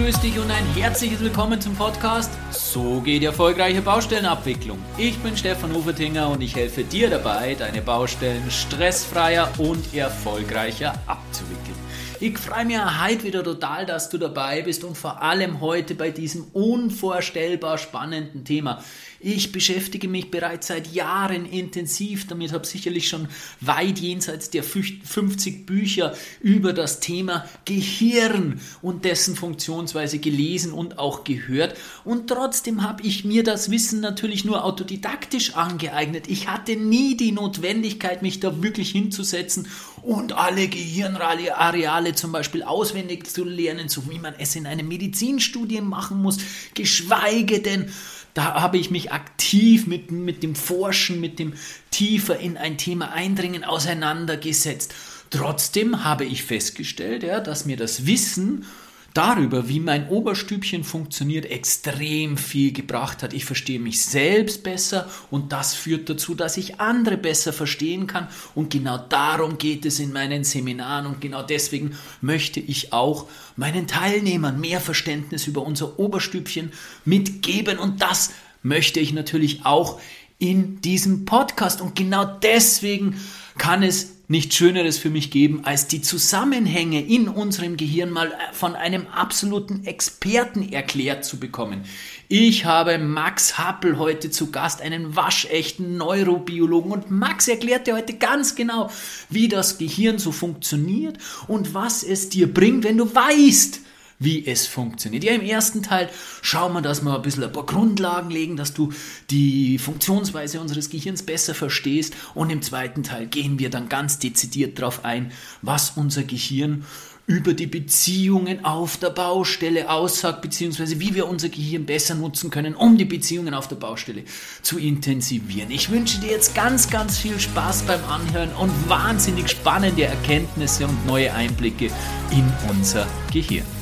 [0.00, 4.78] grüß dich und ein herzliches Willkommen zum Podcast So geht erfolgreiche Baustellenabwicklung.
[4.96, 11.76] Ich bin Stefan Ufertinger und ich helfe dir dabei, deine Baustellen stressfreier und erfolgreicher abzuwickeln.
[12.18, 16.10] Ich freue mich heute wieder total, dass du dabei bist und vor allem heute bei
[16.10, 18.82] diesem unvorstellbar spannenden Thema.
[19.22, 23.28] Ich beschäftige mich bereits seit Jahren intensiv damit, habe sicherlich schon
[23.60, 31.24] weit jenseits der 50 Bücher über das Thema Gehirn und dessen Funktionsweise gelesen und auch
[31.24, 31.76] gehört.
[32.02, 36.26] Und trotzdem habe ich mir das Wissen natürlich nur autodidaktisch angeeignet.
[36.28, 39.68] Ich hatte nie die Notwendigkeit, mich da wirklich hinzusetzen
[40.00, 45.86] und alle Gehirnareale zum Beispiel auswendig zu lernen, so wie man es in einem Medizinstudien
[45.86, 46.38] machen muss,
[46.72, 47.90] geschweige denn
[48.34, 51.54] da habe ich mich aktiv mit, mit dem Forschen, mit dem
[51.90, 54.94] tiefer in ein Thema eindringen auseinandergesetzt.
[55.30, 58.66] Trotzdem habe ich festgestellt, ja, dass mir das Wissen
[59.14, 63.32] darüber, wie mein Oberstübchen funktioniert, extrem viel gebracht hat.
[63.32, 68.28] Ich verstehe mich selbst besser und das führt dazu, dass ich andere besser verstehen kann.
[68.54, 73.86] Und genau darum geht es in meinen Seminaren und genau deswegen möchte ich auch meinen
[73.86, 76.72] Teilnehmern mehr Verständnis über unser Oberstübchen
[77.04, 78.30] mitgeben und das
[78.62, 80.00] möchte ich natürlich auch
[80.38, 81.80] in diesem Podcast.
[81.80, 83.20] Und genau deswegen
[83.58, 88.52] kann es nichts Schöneres für mich geben, als die Zusammenhänge in unserem Gehirn mal äh,
[88.52, 91.82] von einem absoluten Experten erklärt zu bekommen.
[92.28, 96.92] Ich habe Max Happel heute zu Gast, einen waschechten Neurobiologen.
[96.92, 98.88] Und Max erklärt dir heute ganz genau,
[99.30, 103.80] wie das Gehirn so funktioniert und was es dir bringt, wenn du weißt,
[104.20, 105.24] wie es funktioniert.
[105.24, 106.08] Ja, im ersten Teil
[106.42, 108.92] schauen wir, dass wir ein bisschen ein paar Grundlagen legen, dass du
[109.30, 112.14] die Funktionsweise unseres Gehirns besser verstehst.
[112.34, 116.84] Und im zweiten Teil gehen wir dann ganz dezidiert darauf ein, was unser Gehirn
[117.26, 122.74] über die Beziehungen auf der Baustelle aussagt, beziehungsweise wie wir unser Gehirn besser nutzen können,
[122.74, 124.24] um die Beziehungen auf der Baustelle
[124.62, 125.70] zu intensivieren.
[125.70, 131.06] Ich wünsche dir jetzt ganz, ganz viel Spaß beim Anhören und wahnsinnig spannende Erkenntnisse und
[131.06, 131.86] neue Einblicke
[132.32, 133.79] in unser Gehirn.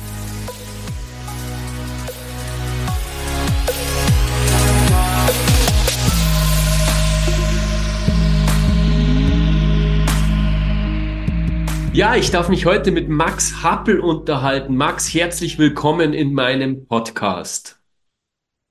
[11.91, 14.77] Ja, ich darf mich heute mit Max Happel unterhalten.
[14.77, 17.81] Max, herzlich willkommen in meinem Podcast.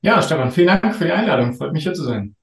[0.02, 1.52] Ja, Stefan, vielen Dank für die Einladung.
[1.52, 2.36] Freut mich hier zu sein.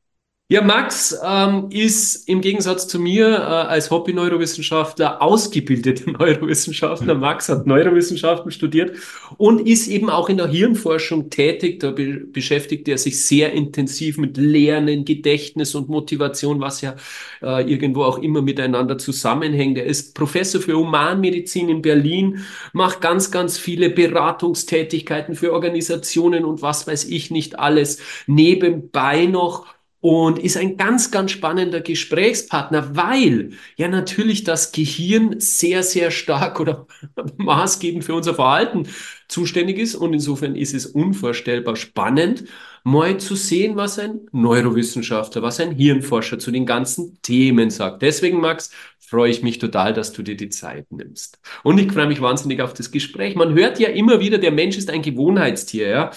[0.47, 7.15] Ja, Max ähm, ist im Gegensatz zu mir äh, als Hobby-Neurowissenschaftler ausgebildeter Neurowissenschaftler.
[7.15, 8.95] Max hat Neurowissenschaften studiert
[9.37, 11.79] und ist eben auch in der Hirnforschung tätig.
[11.79, 16.95] Da be beschäftigt er sich sehr intensiv mit Lernen, Gedächtnis und Motivation, was ja
[17.41, 19.79] äh, irgendwo auch immer miteinander zusammenhängt.
[19.79, 26.61] Er ist Professor für Humanmedizin in Berlin, macht ganz, ganz viele Beratungstätigkeiten für Organisationen und
[26.61, 27.97] was weiß ich nicht alles
[28.27, 29.73] nebenbei noch
[30.05, 36.59] und ist ein ganz, ganz spannender Gesprächspartner, weil ja natürlich das Gehirn sehr, sehr stark
[36.59, 36.85] oder
[37.37, 38.87] maßgebend für unser Verhalten
[39.27, 39.95] zuständig ist.
[39.95, 42.43] Und insofern ist es unvorstellbar spannend,
[42.83, 48.03] mal zu sehen, was ein Neurowissenschaftler, was ein Hirnforscher zu den ganzen Themen sagt.
[48.03, 51.39] Deswegen, Max, freue ich mich total, dass du dir die Zeit nimmst.
[51.63, 53.35] Und ich freue mich wahnsinnig auf das Gespräch.
[53.35, 56.11] Man hört ja immer wieder, der Mensch ist ein Gewohnheitstier, ja.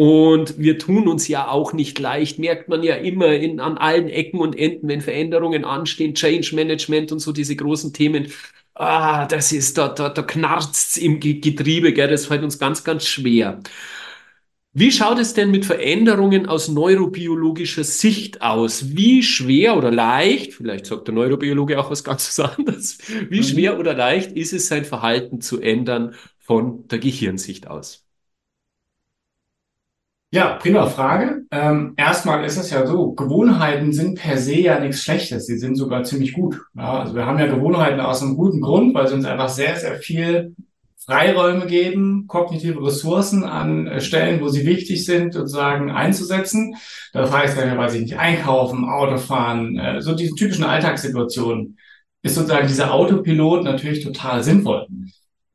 [0.00, 4.08] Und wir tun uns ja auch nicht leicht, merkt man ja immer in, an allen
[4.08, 8.32] Ecken und Enden, wenn Veränderungen anstehen, Change Management und so diese großen Themen.
[8.72, 12.08] Ah, das ist, da, da, da knarzt im Getriebe, gell?
[12.08, 13.60] das fällt uns ganz, ganz schwer.
[14.72, 18.96] Wie schaut es denn mit Veränderungen aus neurobiologischer Sicht aus?
[18.96, 22.96] Wie schwer oder leicht, vielleicht sagt der Neurobiologe auch was ganz anderes,
[23.28, 23.44] wie mhm.
[23.44, 28.09] schwer oder leicht ist es, sein Verhalten zu ändern von der Gehirnsicht aus?
[30.32, 31.44] Ja, prima Frage.
[31.50, 35.46] Ähm, erstmal ist es ja so, Gewohnheiten sind per se ja nichts Schlechtes.
[35.46, 36.60] Sie sind sogar ziemlich gut.
[36.76, 39.74] Ja, also wir haben ja Gewohnheiten aus einem guten Grund, weil sie uns einfach sehr,
[39.74, 40.54] sehr viel
[41.04, 46.76] Freiräume geben, kognitive Ressourcen an äh, Stellen, wo sie wichtig sind, sozusagen einzusetzen.
[47.12, 51.76] Das heißt, wenn wir, weiß ich nicht, einkaufen, Autofahren, äh, so diese typischen Alltagssituationen,
[52.22, 54.86] ist sozusagen dieser Autopilot natürlich total sinnvoll.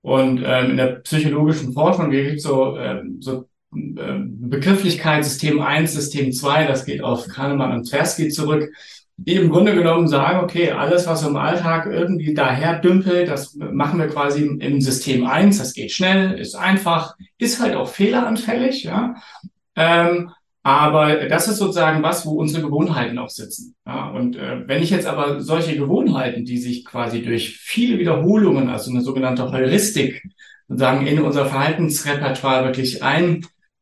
[0.02, 6.32] Und ähm, in der psychologischen Forschung gibt es so, ähm, so Begrifflichkeit System 1, System
[6.32, 8.72] 2, das geht auf Kahnemann und Tversky zurück,
[9.18, 14.00] die im Grunde genommen sagen, okay, alles, was im Alltag irgendwie daher dümpelt, das machen
[14.00, 19.16] wir quasi im System 1, das geht schnell, ist einfach, ist halt auch fehleranfällig, ja.
[19.76, 20.32] Ähm,
[20.64, 23.76] aber das ist sozusagen was, wo unsere Gewohnheiten auch sitzen.
[23.86, 28.70] Ja, und äh, wenn ich jetzt aber solche Gewohnheiten, die sich quasi durch viele Wiederholungen,
[28.70, 30.24] also eine sogenannte Heuristik,
[30.68, 33.04] sozusagen in unser Verhaltensrepertoire wirklich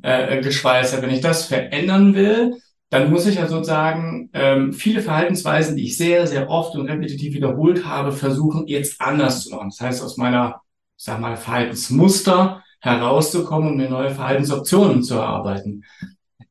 [0.09, 1.01] eingeschweißt hat.
[1.01, 2.57] Wenn ich das verändern will,
[2.89, 7.33] dann muss ich ja sozusagen ähm, viele Verhaltensweisen, die ich sehr, sehr oft und repetitiv
[7.33, 9.69] wiederholt habe, versuchen jetzt anders zu machen.
[9.69, 10.61] Das heißt, aus meiner,
[10.95, 15.83] ich sag mal, Verhaltensmuster herauszukommen und mir neue Verhaltensoptionen zu erarbeiten.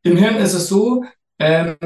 [0.03, 1.05] Im Hirn ist es so,
[1.39, 1.77] ähm,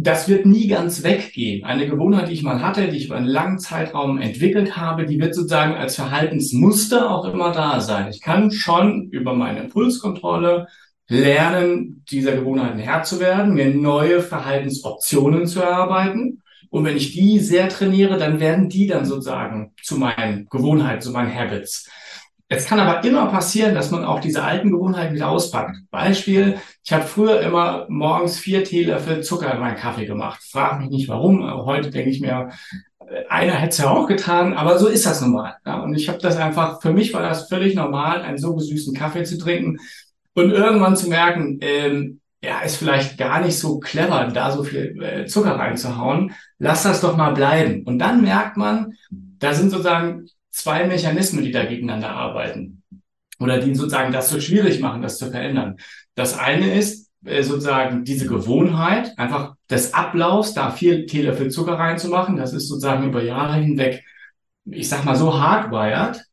[0.00, 1.64] das wird nie ganz weggehen.
[1.64, 5.18] Eine Gewohnheit, die ich mal hatte, die ich über einen langen Zeitraum entwickelt habe, die
[5.18, 8.08] wird sozusagen als Verhaltensmuster auch immer da sein.
[8.08, 10.68] Ich kann schon über meine Impulskontrolle
[11.08, 16.42] lernen, dieser Gewohnheiten Herr zu werden, mir neue Verhaltensoptionen zu erarbeiten.
[16.70, 21.10] Und wenn ich die sehr trainiere, dann werden die dann sozusagen zu meinen Gewohnheiten, zu
[21.10, 21.90] meinen Habits.
[22.50, 25.76] Es kann aber immer passieren, dass man auch diese alten Gewohnheiten wieder auspackt.
[25.90, 30.40] Beispiel, ich habe früher immer morgens vier Teelöffel Zucker in meinen Kaffee gemacht.
[30.50, 32.48] Frag mich nicht warum, heute denke ich mir,
[33.28, 35.56] einer hätte es ja auch getan, aber so ist das normal.
[35.66, 38.94] Ja, und ich habe das einfach, für mich war das völlig normal, einen so gesüßten
[38.94, 39.78] Kaffee zu trinken
[40.34, 45.02] und irgendwann zu merken, ähm, ja, ist vielleicht gar nicht so clever, da so viel
[45.02, 46.32] äh, Zucker reinzuhauen.
[46.58, 47.82] Lass das doch mal bleiben.
[47.84, 52.82] Und dann merkt man, da sind sozusagen zwei Mechanismen, die da gegeneinander arbeiten.
[53.40, 55.76] Oder die sozusagen das so schwierig machen, das zu verändern.
[56.14, 62.36] Das eine ist äh, sozusagen diese Gewohnheit, einfach des Ablaufs, da viel Teelöffel Zucker reinzumachen.
[62.36, 64.04] Das ist sozusagen über Jahre hinweg,
[64.64, 66.24] ich sag mal so hardwired.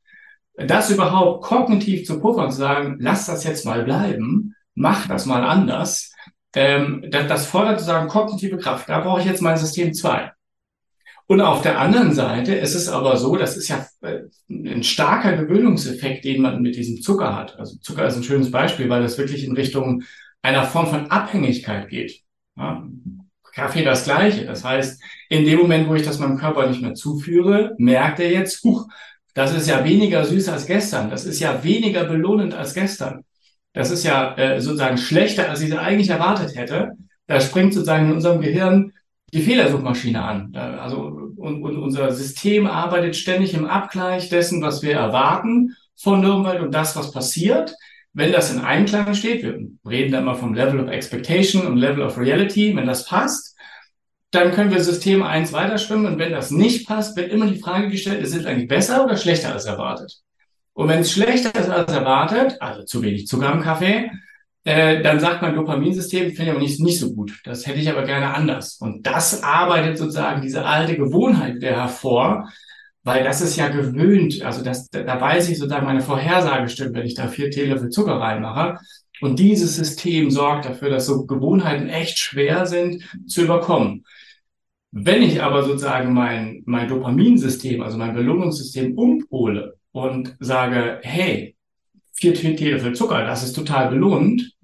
[0.55, 5.43] Das überhaupt kognitiv zu puffern, zu sagen, lass das jetzt mal bleiben, mach das mal
[5.43, 6.13] anders,
[6.55, 8.87] ähm, das, das fordert sozusagen kognitive Kraft.
[8.89, 10.31] Da brauche ich jetzt mein System 2.
[11.27, 15.37] Und auf der anderen Seite ist es aber so, das ist ja äh, ein starker
[15.37, 17.57] Gewöhnungseffekt, den man mit diesem Zucker hat.
[17.57, 20.03] Also Zucker ist ein schönes Beispiel, weil das wirklich in Richtung
[20.43, 22.21] einer Form von Abhängigkeit geht.
[22.55, 22.87] Ja,
[23.53, 24.45] Kaffee das Gleiche.
[24.45, 28.29] Das heißt, in dem Moment, wo ich das meinem Körper nicht mehr zuführe, merkt er
[28.29, 28.87] jetzt, huch,
[29.33, 31.09] das ist ja weniger süß als gestern.
[31.09, 33.23] Das ist ja weniger belohnend als gestern.
[33.73, 36.91] Das ist ja äh, sozusagen schlechter, als ich es eigentlich erwartet hätte.
[37.27, 38.93] Da springt sozusagen in unserem Gehirn
[39.33, 40.55] die Fehlersuchmaschine an.
[40.55, 46.61] Also und, und unser System arbeitet ständig im Abgleich dessen, was wir erwarten von Umwelt
[46.61, 47.73] und das, was passiert.
[48.13, 52.03] Wenn das in Einklang steht, wir reden da immer vom Level of Expectation und Level
[52.03, 53.55] of Reality, wenn das passt,
[54.31, 57.89] dann können wir System 1 weiterschwimmen und wenn das nicht passt, wird immer die Frage
[57.89, 60.21] gestellt, ist es eigentlich besser oder schlechter als erwartet?
[60.73, 64.11] Und wenn es schlechter ist als erwartet, also zu wenig Zucker im Kaffee,
[64.65, 67.39] äh, dann sagt mein Dopaminsystem, finde ich aber nicht, nicht so gut.
[67.43, 68.77] Das hätte ich aber gerne anders.
[68.81, 72.49] Und das arbeitet sozusagen diese alte Gewohnheit wieder hervor,
[73.03, 74.41] weil das ist ja gewöhnt.
[74.41, 78.19] Also das, da weiß ich sozusagen, meine Vorhersage stimmt, wenn ich da vier Teelöffel Zucker
[78.19, 78.79] reinmache.
[79.21, 84.03] Und dieses System sorgt dafür, dass so Gewohnheiten echt schwer sind zu überkommen.
[84.91, 91.55] Wenn ich aber sozusagen mein, mein Dopaminsystem, also mein Belohnungssystem umpole und sage, hey,
[92.13, 94.54] vier Teelöffel Zucker, das ist total belohnt,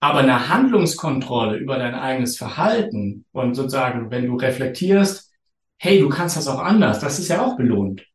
[0.00, 5.30] aber eine Handlungskontrolle über dein eigenes Verhalten und sozusagen, wenn du reflektierst,
[5.78, 8.06] hey, du kannst das auch anders, das ist ja auch belohnt.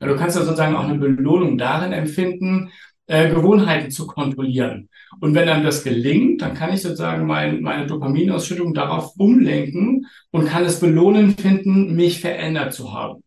[0.00, 2.70] Du kannst ja sozusagen auch eine Belohnung darin empfinden,
[3.06, 4.88] äh, Gewohnheiten zu kontrollieren.
[5.20, 10.46] Und wenn dann das gelingt, dann kann ich sozusagen mein, meine Dopaminausschüttung darauf umlenken und
[10.46, 13.22] kann es belohnen finden, mich verändert zu haben.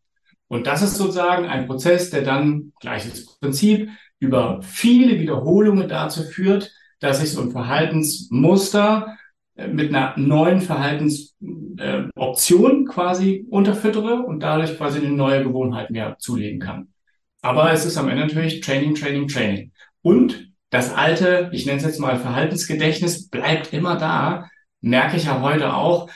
[0.47, 3.89] Und das ist sozusagen ein Prozess, der dann, gleiches Prinzip,
[4.19, 9.17] über viele Wiederholungen dazu führt, dass ich so ein Verhaltensmuster
[9.55, 16.15] äh, mit einer neuen Verhaltensoption äh, quasi unterfüttere und dadurch quasi eine neue Gewohnheit mir
[16.19, 16.87] zulegen kann.
[17.41, 19.73] Aber es ist am Ende natürlich Training, Training, Training.
[20.01, 24.47] Und das alte, ich nenne es jetzt mal Verhaltensgedächtnis, bleibt immer da.
[24.79, 26.09] Merke ich ja heute auch.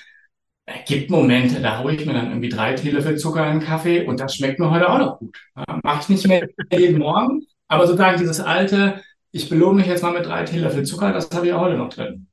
[0.66, 4.06] Es gibt Momente, da haue ich mir dann irgendwie drei Teelöffel Zucker in den Kaffee
[4.06, 5.38] und das schmeckt mir heute auch noch gut.
[5.56, 9.04] Ja, Mache ich nicht mehr jeden Morgen, aber sozusagen dieses alte,
[9.36, 11.90] ich belohne mich jetzt mal mit drei Teelöffel Zucker, das habe ich auch heute noch
[11.90, 12.28] drin.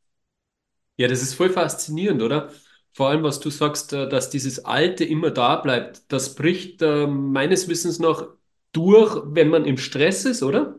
[0.97, 2.51] Ja, das ist voll faszinierend, oder?
[2.93, 6.13] Vor allem, was du sagst, äh, dass dieses Alte immer da bleibt.
[6.13, 8.29] Das bricht äh, meines Wissens noch
[8.71, 10.77] durch, wenn man im Stress ist, oder?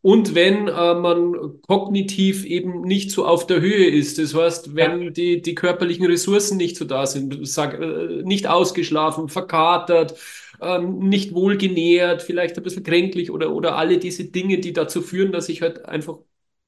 [0.00, 5.02] Und wenn äh, man kognitiv eben nicht so auf der Höhe ist, das heißt, wenn
[5.02, 5.10] ja.
[5.10, 10.14] die, die körperlichen Ressourcen nicht so da sind, sag, äh, nicht ausgeschlafen, verkatert,
[10.60, 15.32] ähm, nicht wohlgenährt, vielleicht ein bisschen kränklich oder, oder alle diese Dinge, die dazu führen,
[15.32, 16.18] dass ich halt einfach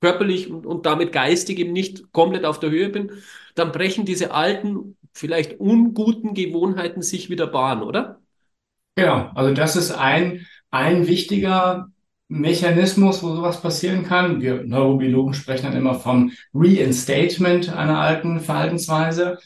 [0.00, 3.12] körperlich und, und damit geistig eben nicht komplett auf der Höhe bin,
[3.54, 8.20] dann brechen diese alten, vielleicht unguten Gewohnheiten sich wieder Bahn, oder?
[8.94, 11.88] Genau, also das ist ein, ein wichtiger
[12.28, 14.40] Mechanismus, wo sowas passieren kann.
[14.40, 19.38] Wir Neurobiologen sprechen dann immer vom Reinstatement einer alten Verhaltensweise.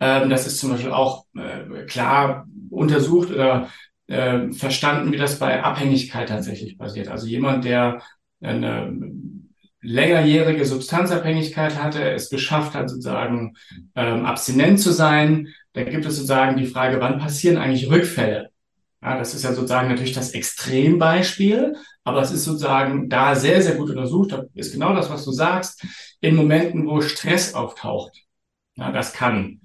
[0.00, 3.68] Ähm, das ist zum Beispiel auch äh, klar untersucht oder
[4.08, 7.08] äh, verstanden, wie das bei Abhängigkeit tatsächlich passiert.
[7.08, 8.02] Also jemand, der
[8.40, 8.92] eine
[9.80, 13.54] längerjährige Substanzabhängigkeit hatte, es geschafft hat, sozusagen
[13.96, 18.50] ähm, abstinent zu sein, da gibt es sozusagen die Frage, wann passieren eigentlich Rückfälle?
[19.02, 21.74] Ja, das ist ja sozusagen natürlich das Extrembeispiel,
[22.04, 24.30] aber es ist sozusagen da sehr, sehr gut untersucht.
[24.30, 25.84] Da ist genau das, was du sagst,
[26.20, 28.12] in Momenten, wo Stress auftaucht.
[28.76, 29.61] Ja, das kann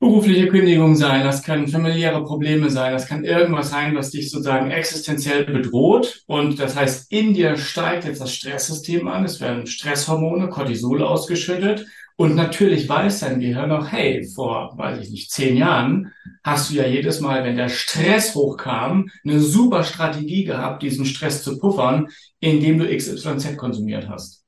[0.00, 4.70] berufliche Kündigung sein, das können familiäre Probleme sein, das kann irgendwas sein, was dich sozusagen
[4.70, 6.24] existenziell bedroht.
[6.26, 11.86] Und das heißt, in dir steigt jetzt das Stresssystem an, es werden Stresshormone, Cortisol ausgeschüttet.
[12.16, 16.74] Und natürlich weiß dein Gehirn noch, hey, vor, weiß ich nicht, zehn Jahren hast du
[16.74, 22.08] ja jedes Mal, wenn der Stress hochkam, eine super Strategie gehabt, diesen Stress zu puffern,
[22.40, 24.39] indem du XYZ konsumiert hast.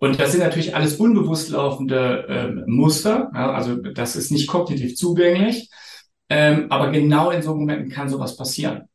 [0.00, 3.30] Und das sind natürlich alles unbewusst laufende ähm, Muster.
[3.34, 5.68] Ja, also das ist nicht kognitiv zugänglich.
[6.30, 8.88] Ähm, aber genau in so Momenten kann sowas passieren.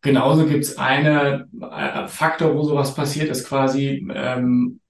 [0.00, 4.80] Genauso gibt es einen äh, Faktor, wo sowas passiert, ist quasi ähm,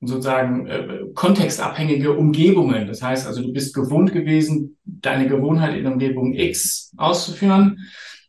[0.00, 2.86] sozusagen äh, kontextabhängige Umgebungen.
[2.86, 7.78] Das heißt also, du bist gewohnt gewesen, deine Gewohnheit in Umgebung X auszuführen.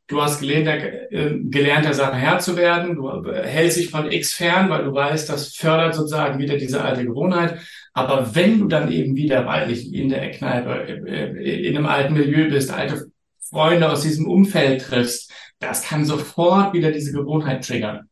[0.08, 2.96] Du hast gelernt, äh, gelernt, der Sache Herr zu werden.
[2.96, 7.06] Du hältst dich von X fern, weil du weißt, das fördert sozusagen wieder diese alte
[7.06, 7.60] Gewohnheit.
[7.94, 12.14] Aber wenn du dann eben wieder, weil ich in der Eckkneipe, äh, in einem alten
[12.14, 13.08] Milieu bist, alte
[13.50, 18.08] Freunde aus diesem Umfeld triffst, das kann sofort wieder diese Gewohnheit triggern.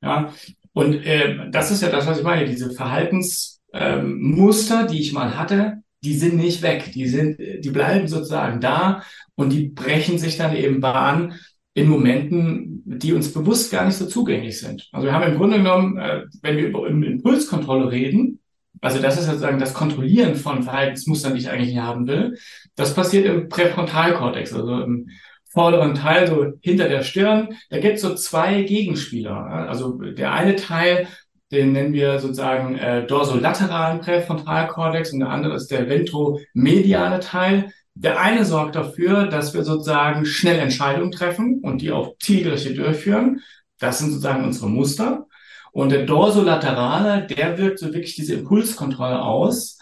[0.00, 0.32] Ja,
[0.72, 2.46] und äh, das ist ja das, was ich meine.
[2.46, 6.92] Diese Verhaltensmuster, ähm, die ich mal hatte, die sind nicht weg.
[6.92, 9.02] Die sind, die bleiben sozusagen da
[9.34, 11.34] und die brechen sich dann eben Bahn
[11.74, 14.88] in Momenten, die uns bewusst gar nicht so zugänglich sind.
[14.92, 18.40] Also wir haben im Grunde genommen, äh, wenn wir über Impulskontrolle reden,
[18.80, 22.38] also das ist sozusagen das Kontrollieren von Verhaltensmustern, die ich eigentlich nicht haben will,
[22.76, 25.08] das passiert im Präfrontalkortex, also im
[25.50, 27.56] vorderen Teil, so hinter der Stirn.
[27.70, 29.34] Da gibt es so zwei Gegenspieler.
[29.34, 31.08] Also der eine Teil,
[31.50, 37.72] den nennen wir sozusagen äh, dorsolateralen Präfrontalkortex und der andere ist der ventromediale Teil.
[37.94, 43.40] Der eine sorgt dafür, dass wir sozusagen schnell Entscheidungen treffen und die auch zielgerichtet durchführen.
[43.78, 45.26] Das sind sozusagen unsere Muster.
[45.72, 49.78] Und der dorsolaterale, der wirkt so wirklich diese Impulskontrolle aus,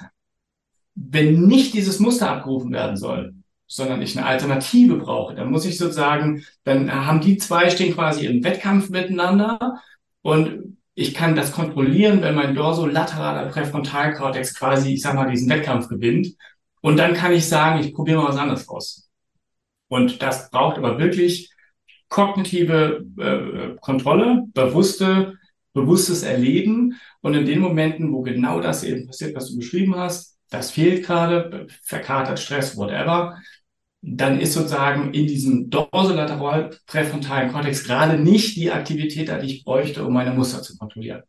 [0.94, 3.34] wenn nicht dieses Muster abgerufen werden soll,
[3.66, 8.26] sondern ich eine Alternative brauche, dann muss ich sozusagen, dann haben die zwei stehen quasi
[8.26, 9.80] im Wettkampf miteinander
[10.22, 15.88] und ich kann das kontrollieren, wenn mein dorsolateraler Präfrontalkortex quasi, ich sag mal, diesen Wettkampf
[15.88, 16.34] gewinnt
[16.80, 19.08] und dann kann ich sagen, ich probiere mal was anderes aus.
[19.88, 21.52] Und das braucht aber wirklich
[22.08, 25.34] kognitive äh, Kontrolle, bewusste,
[25.74, 26.98] bewusstes Erleben.
[27.20, 31.04] Und in den Momenten, wo genau das eben passiert, was du beschrieben hast, das fehlt
[31.04, 33.36] gerade, verkatert, Stress, whatever,
[34.02, 40.04] dann ist sozusagen in diesem dorsolateral präfrontalen Kortex gerade nicht die Aktivität die ich bräuchte,
[40.04, 41.22] um meine Muster zu kontrollieren.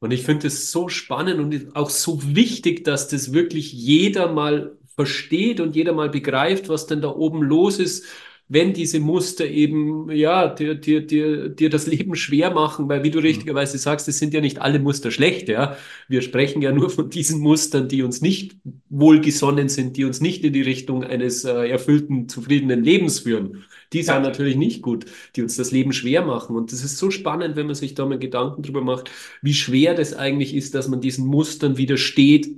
[0.00, 4.76] Und ich finde es so spannend und auch so wichtig, dass das wirklich jeder mal
[4.96, 8.04] versteht und jeder mal begreift, was denn da oben los ist
[8.48, 13.10] wenn diese Muster eben, ja, dir, dir, dir, dir das Leben schwer machen, weil wie
[13.10, 13.26] du mhm.
[13.26, 15.76] richtigerweise sagst, es sind ja nicht alle Muster schlecht, ja.
[16.08, 18.56] Wir sprechen ja nur von diesen Mustern, die uns nicht
[18.90, 23.64] wohlgesonnen sind, die uns nicht in die Richtung eines äh, erfüllten, zufriedenen Lebens führen.
[23.92, 24.20] Die sind ja.
[24.20, 25.06] natürlich nicht gut,
[25.36, 26.56] die uns das Leben schwer machen.
[26.56, 29.94] Und das ist so spannend, wenn man sich da mal Gedanken drüber macht, wie schwer
[29.94, 32.48] das eigentlich ist, dass man diesen Mustern widersteht,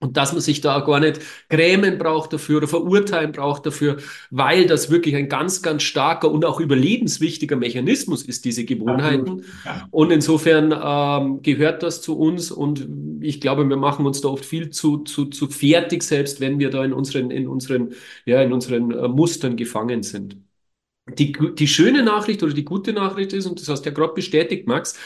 [0.00, 3.98] und dass man sich da gar nicht grämen braucht dafür oder verurteilen braucht dafür,
[4.30, 9.44] weil das wirklich ein ganz, ganz starker und auch überlebenswichtiger Mechanismus ist, diese Gewohnheiten.
[9.64, 9.86] Ja.
[9.90, 12.88] Und insofern ähm, gehört das zu uns und
[13.20, 16.70] ich glaube, wir machen uns da oft viel zu, zu, zu fertig, selbst wenn wir
[16.70, 17.92] da in unseren, in unseren,
[18.24, 20.38] ja, in unseren äh, Mustern gefangen sind.
[21.18, 24.14] Die, die schöne Nachricht oder die gute Nachricht ist, und das hast du ja gerade
[24.14, 24.96] bestätigt, Max,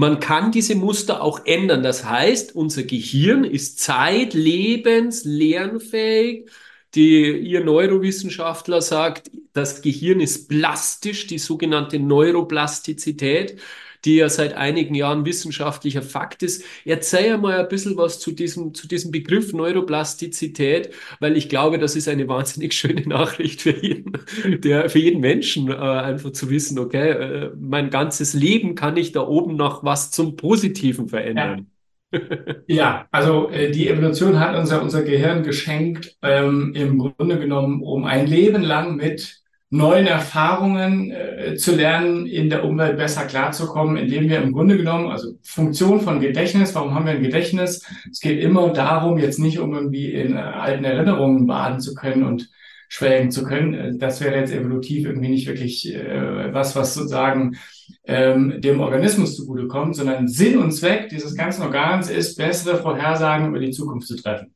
[0.00, 1.82] man kann diese Muster auch ändern.
[1.82, 6.48] Das heißt, unser Gehirn ist zeitlebens lernfähig.
[6.94, 13.60] Die, ihr Neurowissenschaftler sagt, das Gehirn ist plastisch, die sogenannte Neuroplastizität
[14.04, 16.64] die ja seit einigen Jahren wissenschaftlicher Fakt ist.
[16.84, 20.90] Erzähl mal ein bisschen was zu diesem, zu diesem Begriff Neuroplastizität,
[21.20, 24.12] weil ich glaube, das ist eine wahnsinnig schöne Nachricht für jeden,
[24.60, 29.12] der, für jeden Menschen, äh, einfach zu wissen, okay, äh, mein ganzes Leben kann ich
[29.12, 31.66] da oben noch was zum Positiven verändern.
[32.12, 32.20] Ja.
[32.66, 38.04] ja, also äh, die Evolution hat unser, unser Gehirn geschenkt, ähm, im Grunde genommen, um
[38.04, 39.39] ein Leben lang mit
[39.70, 45.10] neuen Erfahrungen äh, zu lernen, in der Umwelt besser klarzukommen, indem wir im Grunde genommen,
[45.10, 47.86] also Funktion von Gedächtnis, warum haben wir ein Gedächtnis?
[48.10, 52.24] Es geht immer darum, jetzt nicht um irgendwie in äh, alten Erinnerungen baden zu können
[52.24, 52.50] und
[52.88, 54.00] schwelgen zu können.
[54.00, 57.56] Das wäre jetzt evolutiv irgendwie nicht wirklich äh, was, was sozusagen
[58.04, 63.60] ähm, dem Organismus zugutekommt, sondern Sinn und Zweck dieses ganzen Organs ist, bessere Vorhersagen über
[63.60, 64.52] die Zukunft zu treffen.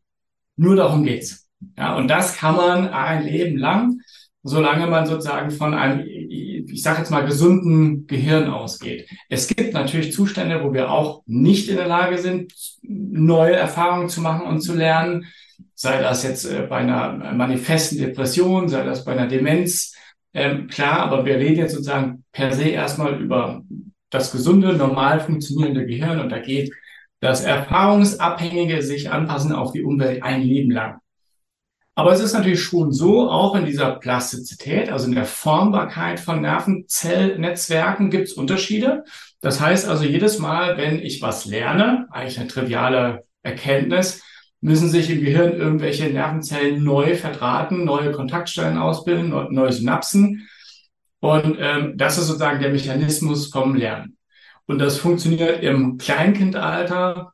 [0.57, 1.49] Nur darum geht's.
[1.79, 4.01] Ja, und das kann man ein Leben lang,
[4.45, 9.09] solange man sozusagen von einem, ich sage jetzt mal, gesunden Gehirn ausgeht.
[9.29, 14.21] Es gibt natürlich Zustände, wo wir auch nicht in der Lage sind, neue Erfahrungen zu
[14.21, 15.25] machen und zu lernen.
[15.75, 19.97] Sei das jetzt äh, bei einer manifesten Depression, sei das bei einer Demenz.
[20.35, 23.63] Ähm, klar, aber wir reden jetzt sozusagen per se erstmal über
[24.11, 26.73] das gesunde, normal funktionierende Gehirn und da geht
[27.21, 30.99] das Erfahrungsabhängige sich anpassen auf die Umwelt ein Leben lang.
[31.97, 36.41] Aber es ist natürlich schon so, auch in dieser Plastizität, also in der Formbarkeit von
[36.41, 39.05] Nervenzellnetzwerken gibt es Unterschiede.
[39.41, 44.23] Das heißt also, jedes Mal, wenn ich was lerne, eigentlich eine triviale Erkenntnis,
[44.61, 50.49] müssen sich im Gehirn irgendwelche Nervenzellen neu verdrahten, neue Kontaktstellen ausbilden, neue Synapsen.
[51.21, 54.17] Und ähm, das ist sozusagen der Mechanismus vom Lernen.
[54.67, 57.34] Und das funktioniert im Kleinkindalter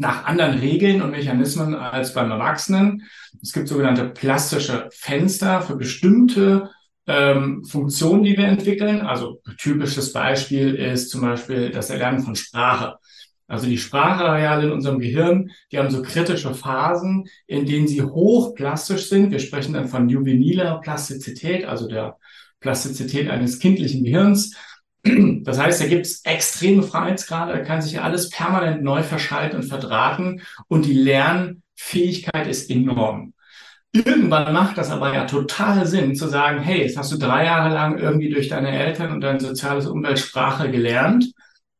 [0.00, 3.02] nach anderen Regeln und Mechanismen als beim Erwachsenen.
[3.42, 6.70] Es gibt sogenannte plastische Fenster für bestimmte
[7.06, 9.02] ähm, Funktionen, die wir entwickeln.
[9.02, 12.96] Also typisches Beispiel ist zum Beispiel das Erlernen von Sprache.
[13.46, 19.08] Also die Sprachareale in unserem Gehirn, die haben so kritische Phasen, in denen sie hochplastisch
[19.08, 19.32] sind.
[19.32, 22.16] Wir sprechen dann von juveniler Plastizität, also der
[22.60, 24.54] Plastizität eines kindlichen Gehirns.
[25.02, 29.68] Das heißt, da gibt es extreme Freiheitsgrade, da kann sich alles permanent neu verschalten und
[29.68, 33.32] verdrahten und die Lernfähigkeit ist enorm.
[33.92, 37.74] Irgendwann macht das aber ja total Sinn zu sagen, hey, jetzt hast du drei Jahre
[37.74, 41.32] lang irgendwie durch deine Eltern und deine soziale Umweltsprache gelernt.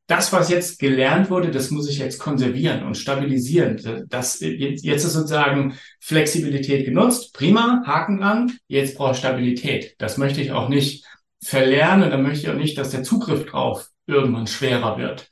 [0.09, 4.07] Das, was jetzt gelernt wurde, das muss ich jetzt konservieren und stabilisieren.
[4.09, 7.33] Das, jetzt ist sozusagen Flexibilität genutzt.
[7.33, 8.59] Prima, Haken dran.
[8.66, 9.94] Jetzt brauche ich Stabilität.
[9.99, 11.05] Das möchte ich auch nicht
[11.42, 15.29] verlernen, dann möchte ich auch nicht, dass der Zugriff drauf irgendwann schwerer wird.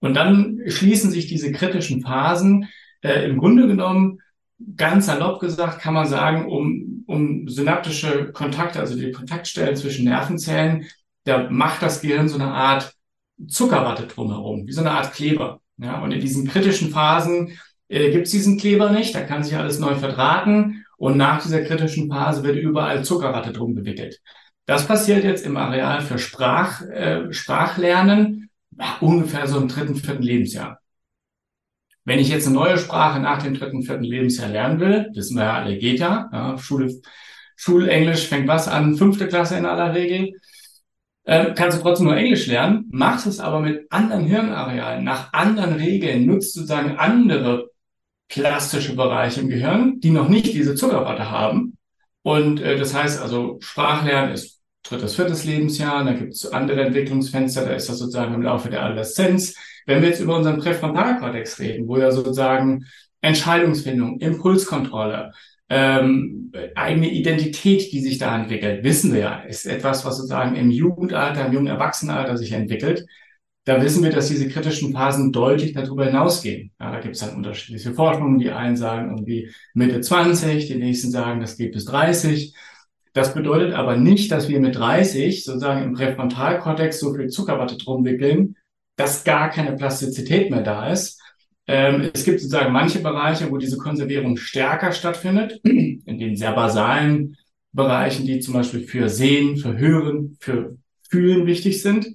[0.00, 2.68] Und dann schließen sich diese kritischen Phasen.
[3.02, 4.20] Äh, Im Grunde genommen,
[4.76, 10.86] ganz salopp gesagt, kann man sagen, um, um synaptische Kontakte, also die Kontaktstellen zwischen Nervenzellen,
[11.24, 12.92] da macht das Gehirn so eine Art
[13.48, 15.60] Zuckerwatte drumherum, wie so eine Art Kleber.
[15.78, 19.56] Ja, und in diesen kritischen Phasen äh, gibt es diesen Kleber nicht, da kann sich
[19.56, 24.20] alles neu verdrahten und nach dieser kritischen Phase wird überall Zuckerwatte drum gewickelt.
[24.66, 28.50] Das passiert jetzt im Areal für Sprach, äh, Sprachlernen
[29.00, 30.78] ungefähr so im dritten, vierten Lebensjahr.
[32.04, 35.44] Wenn ich jetzt eine neue Sprache nach dem dritten, vierten Lebensjahr lernen will, wissen wir
[35.44, 36.28] ja alle, geht ja.
[36.32, 37.00] ja Schule,
[37.56, 40.32] Schulenglisch fängt was an, fünfte Klasse in aller Regel.
[41.24, 45.74] Äh, kannst du trotzdem nur Englisch lernen, machst es aber mit anderen Hirnarealen, nach anderen
[45.74, 47.70] Regeln, nutzt sozusagen andere
[48.28, 51.76] plastische Bereiche im Gehirn, die noch nicht diese Zuckerwatte haben
[52.22, 57.64] und äh, das heißt also, Sprachlernen ist drittes, viertes Lebensjahr, da gibt es andere Entwicklungsfenster,
[57.64, 59.54] da ist das sozusagen im Laufe der Adoleszenz.
[59.86, 62.86] Wenn wir jetzt über unseren Präfrontalkortex reden, wo ja sozusagen
[63.20, 65.32] Entscheidungsfindung, Impulskontrolle,
[65.68, 70.70] ähm, eigene Identität, die sich da entwickelt, wissen wir ja, ist etwas, was sozusagen im
[70.70, 73.06] Jugendalter, im jungen Erwachsenenalter sich entwickelt
[73.64, 76.72] da wissen wir, dass diese kritischen Phasen deutlich darüber hinausgehen.
[76.80, 78.38] Ja, da gibt es dann unterschiedliche Forschungen.
[78.38, 82.54] Die einen sagen irgendwie Mitte 20, die nächsten sagen, das geht bis 30.
[83.12, 88.04] Das bedeutet aber nicht, dass wir mit 30 sozusagen im Präfrontalkortex so viel Zuckerwatte drum
[88.04, 88.56] wickeln,
[88.96, 91.20] dass gar keine Plastizität mehr da ist.
[91.68, 97.36] Ähm, es gibt sozusagen manche Bereiche, wo diese Konservierung stärker stattfindet, in den sehr basalen
[97.72, 100.76] Bereichen, die zum Beispiel für Sehen, für Hören, für
[101.08, 102.08] Fühlen wichtig sind.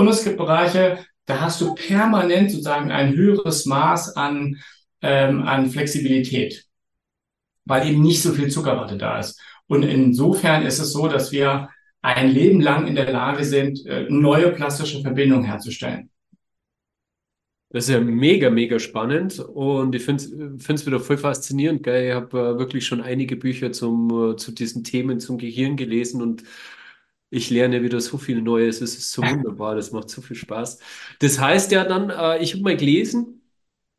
[0.00, 4.56] Und es gibt Bereiche, da hast du permanent sozusagen ein höheres Maß an,
[5.02, 6.64] ähm, an Flexibilität,
[7.66, 9.38] weil eben nicht so viel Zuckerwatte da ist.
[9.66, 11.68] Und insofern ist es so, dass wir
[12.00, 16.08] ein Leben lang in der Lage sind, äh, neue plastische Verbindungen herzustellen.
[17.68, 20.24] Das ist ja mega, mega spannend und ich finde
[20.56, 21.82] es wieder voll faszinierend.
[21.82, 22.08] Gell?
[22.08, 26.22] Ich habe äh, wirklich schon einige Bücher zum, äh, zu diesen Themen zum Gehirn gelesen
[26.22, 26.42] und
[27.30, 28.80] ich lerne wieder so viel Neues.
[28.80, 30.78] Es ist so wunderbar, das macht so viel Spaß.
[31.20, 33.42] Das heißt ja dann, äh, ich habe mal gelesen,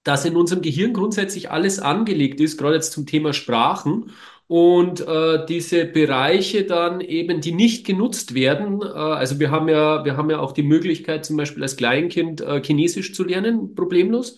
[0.04, 4.12] dass in unserem Gehirn grundsätzlich alles angelegt ist, gerade jetzt zum Thema Sprachen.
[4.48, 10.04] Und äh, diese Bereiche dann eben, die nicht genutzt werden, äh, also wir haben ja,
[10.06, 14.38] wir haben ja auch die Möglichkeit, zum Beispiel als Kleinkind äh, Chinesisch zu lernen, problemlos.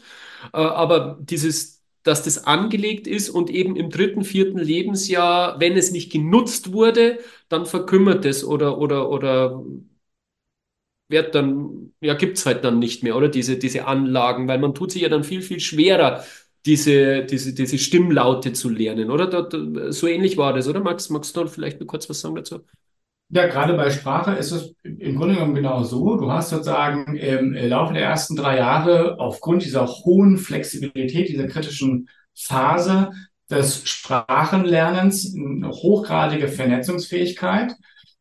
[0.53, 5.92] Äh, aber dieses dass das angelegt ist und eben im dritten, vierten Lebensjahr, wenn es
[5.92, 9.63] nicht genutzt wurde, dann verkümmert es oder, oder, oder
[11.10, 13.30] wird dann, ja, gibt's halt dann nicht mehr, oder?
[13.30, 16.24] Diese, diese Anlagen, weil man tut sich ja dann viel, viel schwerer,
[16.66, 19.92] diese, diese, diese Stimmlaute zu lernen, oder?
[19.92, 20.80] So ähnlich war das, oder?
[20.80, 22.62] Max, magst du vielleicht noch kurz was sagen dazu?
[23.36, 26.17] Ja, gerade bei Sprache ist es im Grunde genommen genau so.
[26.17, 32.10] Du hast sozusagen im Laufe der ersten drei Jahre aufgrund dieser hohen Flexibilität, dieser kritischen
[32.36, 33.10] Phase
[33.50, 37.74] des Sprachenlernens eine hochgradige Vernetzungsfähigkeit.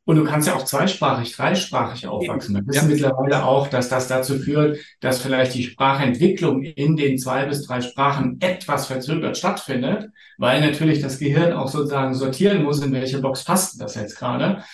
[0.05, 2.55] Und du kannst ja auch zweisprachig, dreisprachig aufwachsen.
[2.55, 2.94] Wir wissen ja.
[2.94, 7.83] mittlerweile auch, dass das dazu führt, dass vielleicht die Sprachentwicklung in den zwei bis drei
[7.83, 13.44] Sprachen etwas verzögert stattfindet, weil natürlich das Gehirn auch sozusagen sortieren muss, in welche Box
[13.44, 14.64] passt das jetzt gerade.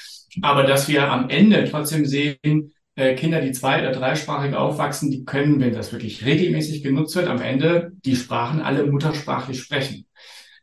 [0.42, 5.24] Aber dass wir am Ende trotzdem sehen, äh, Kinder, die zwei- oder dreisprachig aufwachsen, die
[5.24, 10.06] können, wenn das wirklich regelmäßig genutzt wird, am Ende die Sprachen alle muttersprachlich sprechen.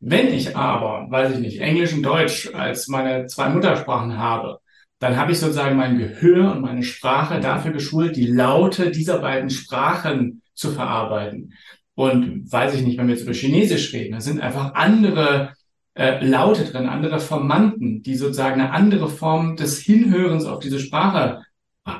[0.02, 4.60] Wenn ich aber, weiß ich nicht, Englisch und Deutsch als meine zwei Muttersprachen habe,
[5.00, 9.50] dann habe ich sozusagen mein Gehör und meine Sprache dafür geschult, die Laute dieser beiden
[9.50, 11.54] Sprachen zu verarbeiten.
[11.96, 15.54] Und weiß ich nicht, wenn wir jetzt über Chinesisch reden, da sind einfach andere
[15.96, 21.44] äh, Laute drin, andere Formanten, die sozusagen eine andere Form des Hinhörens auf diese Sprache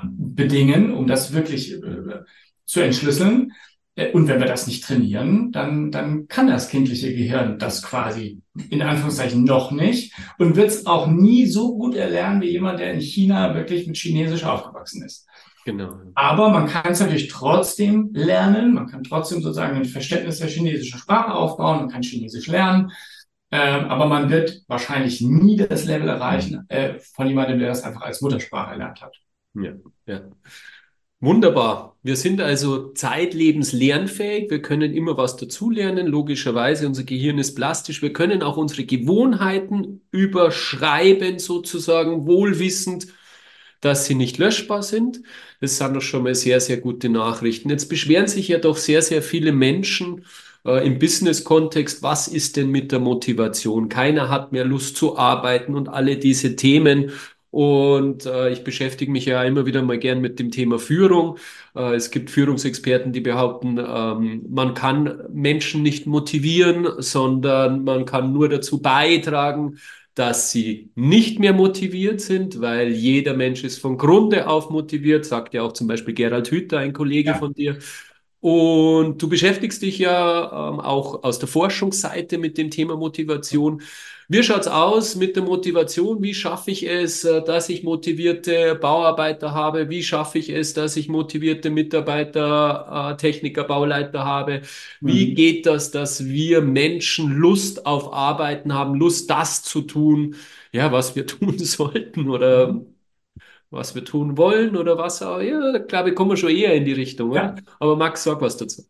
[0.04, 2.22] bedingen, um das wirklich äh,
[2.66, 3.54] zu entschlüsseln.
[3.96, 8.42] Äh, und wenn wir das nicht trainieren, dann, dann kann das kindliche Gehirn das quasi
[8.70, 12.94] in Anführungszeichen noch nicht und wird es auch nie so gut erlernen wie jemand, der
[12.94, 15.26] in China wirklich mit Chinesisch aufgewachsen ist.
[15.66, 15.94] Genau.
[16.14, 18.76] Aber man kann es natürlich trotzdem lernen.
[18.76, 21.80] Man kann trotzdem sozusagen ein Verständnis der chinesischen Sprache aufbauen.
[21.80, 22.92] Man kann Chinesisch lernen.
[23.56, 28.02] Äh, aber man wird wahrscheinlich nie das Level erreichen äh, von jemandem, der das einfach
[28.02, 29.16] als Muttersprache erlernt hat.
[29.54, 29.72] Ja,
[30.06, 30.24] ja.
[31.22, 31.96] Wunderbar.
[32.04, 34.52] Wir sind also zeitlebens lernfähig.
[34.52, 36.06] Wir können immer was dazulernen.
[36.06, 38.02] Logischerweise, unser Gehirn ist plastisch.
[38.02, 43.08] Wir können auch unsere Gewohnheiten überschreiben, sozusagen, wohlwissend,
[43.80, 45.22] dass sie nicht löschbar sind.
[45.62, 47.70] Das sind doch schon mal sehr, sehr gute Nachrichten.
[47.70, 50.26] Jetzt beschweren sich ja doch sehr, sehr viele Menschen
[50.66, 52.04] äh, im Business-Kontext.
[52.04, 53.90] Was ist denn mit der Motivation?
[53.90, 57.12] Keiner hat mehr Lust zu arbeiten und alle diese Themen.
[57.52, 61.38] Und äh, ich beschäftige mich ja immer wieder mal gern mit dem Thema Führung.
[61.74, 68.34] Äh, es gibt Führungsexperten, die behaupten, ähm, man kann Menschen nicht motivieren, sondern man kann
[68.34, 69.78] nur dazu beitragen,
[70.16, 75.54] dass sie nicht mehr motiviert sind, weil jeder Mensch ist von Grunde auf motiviert, sagt
[75.54, 77.38] ja auch zum Beispiel Gerald Hüther, ein Kollege ja.
[77.38, 77.78] von dir.
[78.46, 83.82] Und du beschäftigst dich ja ähm, auch aus der Forschungsseite mit dem Thema Motivation.
[84.30, 86.22] Wie schaut's aus mit der Motivation?
[86.22, 89.90] Wie schaffe ich es, äh, dass ich motivierte Bauarbeiter habe?
[89.90, 94.62] Wie schaffe ich es, dass ich motivierte Mitarbeiter, äh, Techniker, Bauleiter habe?
[95.02, 95.36] Wie mhm.
[95.36, 100.36] geht das, dass wir Menschen Lust auf Arbeiten haben, Lust, das zu tun,
[100.72, 102.80] ja, was wir tun sollten oder
[103.76, 106.86] was wir tun wollen oder was auch, ja, glaube ich, kommen wir schon eher in
[106.86, 107.56] die Richtung, ja.
[107.80, 108.84] Aber Max, sag was dazu.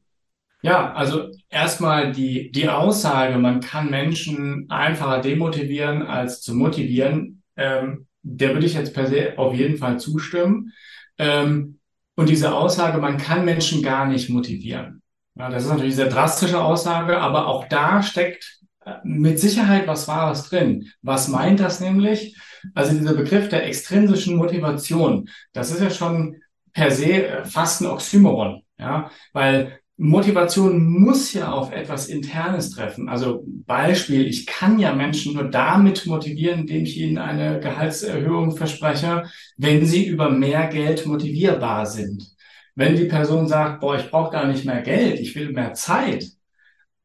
[0.62, 8.08] Ja, also erstmal die, die Aussage, man kann Menschen einfacher demotivieren als zu motivieren, ähm,
[8.24, 10.74] der würde ich jetzt per se auf jeden Fall zustimmen.
[11.17, 11.80] Ähm,
[12.15, 15.02] und diese Aussage, man kann Menschen gar nicht motivieren.
[15.36, 19.86] Ja, das ist natürlich eine sehr drastische Aussage, aber auch da steckt äh, mit Sicherheit
[19.86, 20.89] was Wahres drin.
[21.02, 22.38] Was meint das nämlich?
[22.73, 26.38] Also dieser Begriff der extrinsischen Motivation, das ist ja schon
[26.73, 28.62] per se äh, fast ein Oxymoron.
[28.78, 33.08] Ja, weil Motivation muss ja auf etwas Internes treffen.
[33.08, 39.23] Also Beispiel, ich kann ja Menschen nur damit motivieren, indem ich ihnen eine Gehaltserhöhung verspreche,
[39.56, 42.36] wenn sie über mehr Geld motivierbar sind.
[42.75, 46.25] Wenn die Person sagt, boah, ich brauche gar nicht mehr Geld, ich will mehr Zeit,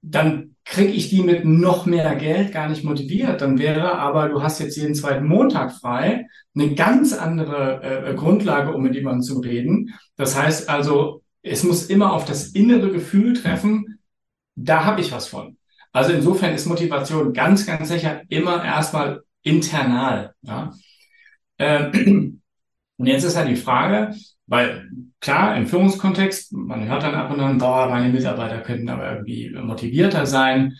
[0.02, 3.40] dann kriege ich die mit noch mehr Geld gar nicht motiviert.
[3.40, 8.72] Dann wäre aber, du hast jetzt jeden zweiten Montag frei, eine ganz andere äh, Grundlage,
[8.72, 9.94] um mit jemandem zu reden.
[10.16, 13.98] Das heißt also, es muss immer auf das innere Gefühl treffen,
[14.54, 15.56] da habe ich was von.
[15.92, 20.34] Also insofern ist Motivation ganz, ganz sicher immer erstmal internal.
[20.42, 20.72] Ja?
[21.58, 22.42] Ähm,
[22.96, 24.14] und jetzt ist halt die Frage,
[24.50, 29.08] weil klar, im Führungskontext, man hört dann ab und an, boah, meine Mitarbeiter könnten aber
[29.08, 30.76] irgendwie motivierter sein.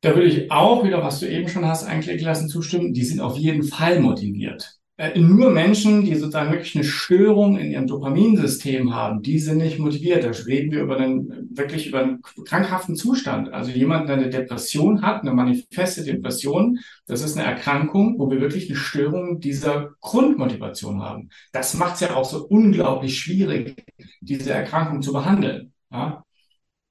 [0.00, 2.94] Da würde ich auch wieder, was du eben schon hast, eigentlich lassen, zustimmen.
[2.94, 4.78] Die sind auf jeden Fall motiviert.
[4.98, 9.78] Äh, nur Menschen, die sozusagen wirklich eine Störung in ihrem Dopaminsystem haben, die sind nicht
[9.78, 10.22] motiviert.
[10.22, 13.52] Da reden wir über einen, wirklich über einen krankhaften Zustand.
[13.52, 18.40] Also jemand, der eine Depression hat, eine manifeste Depression, das ist eine Erkrankung, wo wir
[18.40, 21.30] wirklich eine Störung dieser Grundmotivation haben.
[21.52, 23.82] Das macht es ja auch so unglaublich schwierig,
[24.20, 25.72] diese Erkrankung zu behandeln.
[25.90, 26.22] Ja?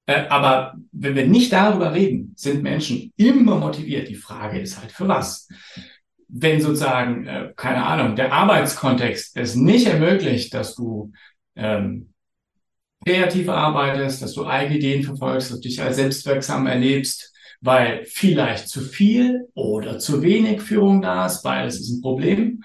[0.07, 4.09] Äh, aber wenn wir nicht darüber reden, sind Menschen immer motiviert.
[4.09, 5.47] Die Frage ist halt für was
[6.31, 11.11] wenn sozusagen, äh, keine Ahnung, der Arbeitskontext es nicht ermöglicht, dass du
[11.55, 12.13] ähm,
[13.05, 18.69] kreativ arbeitest, dass du eigene Ideen verfolgst, dass du dich als selbstwirksam erlebst, weil vielleicht
[18.69, 22.63] zu viel oder zu wenig Führung da ist, weil es ist ein Problem.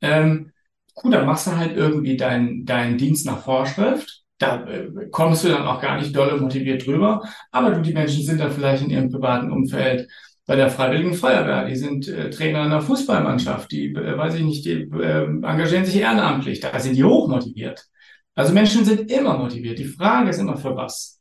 [0.00, 0.52] Ähm,
[0.94, 4.22] gut, dann machst du halt irgendwie deinen deinen Dienst nach Vorschrift.
[4.38, 7.22] Da äh, kommst du dann auch gar nicht dolle motiviert drüber.
[7.50, 10.08] Aber du, die Menschen sind dann vielleicht in ihrem privaten Umfeld
[10.48, 14.64] bei der Freiwilligen Feuerwehr, die sind äh, Trainer einer Fußballmannschaft, die, äh, weiß ich nicht,
[14.64, 17.84] die äh, engagieren sich ehrenamtlich, da sind die hochmotiviert.
[18.34, 19.78] Also Menschen sind immer motiviert.
[19.78, 21.20] Die Frage ist immer für was.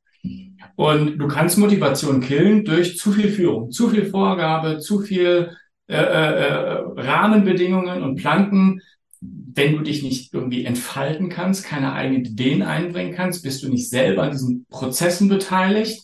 [0.78, 5.52] Und du kannst Motivation killen durch zu viel Führung, zu viel Vorgabe, zu viel
[5.88, 8.82] äh, äh, Rahmenbedingungen und Planken.
[9.20, 13.90] Wenn du dich nicht irgendwie entfalten kannst, keine eigenen Ideen einbringen kannst, bist du nicht
[13.90, 16.04] selber an diesen Prozessen beteiligt.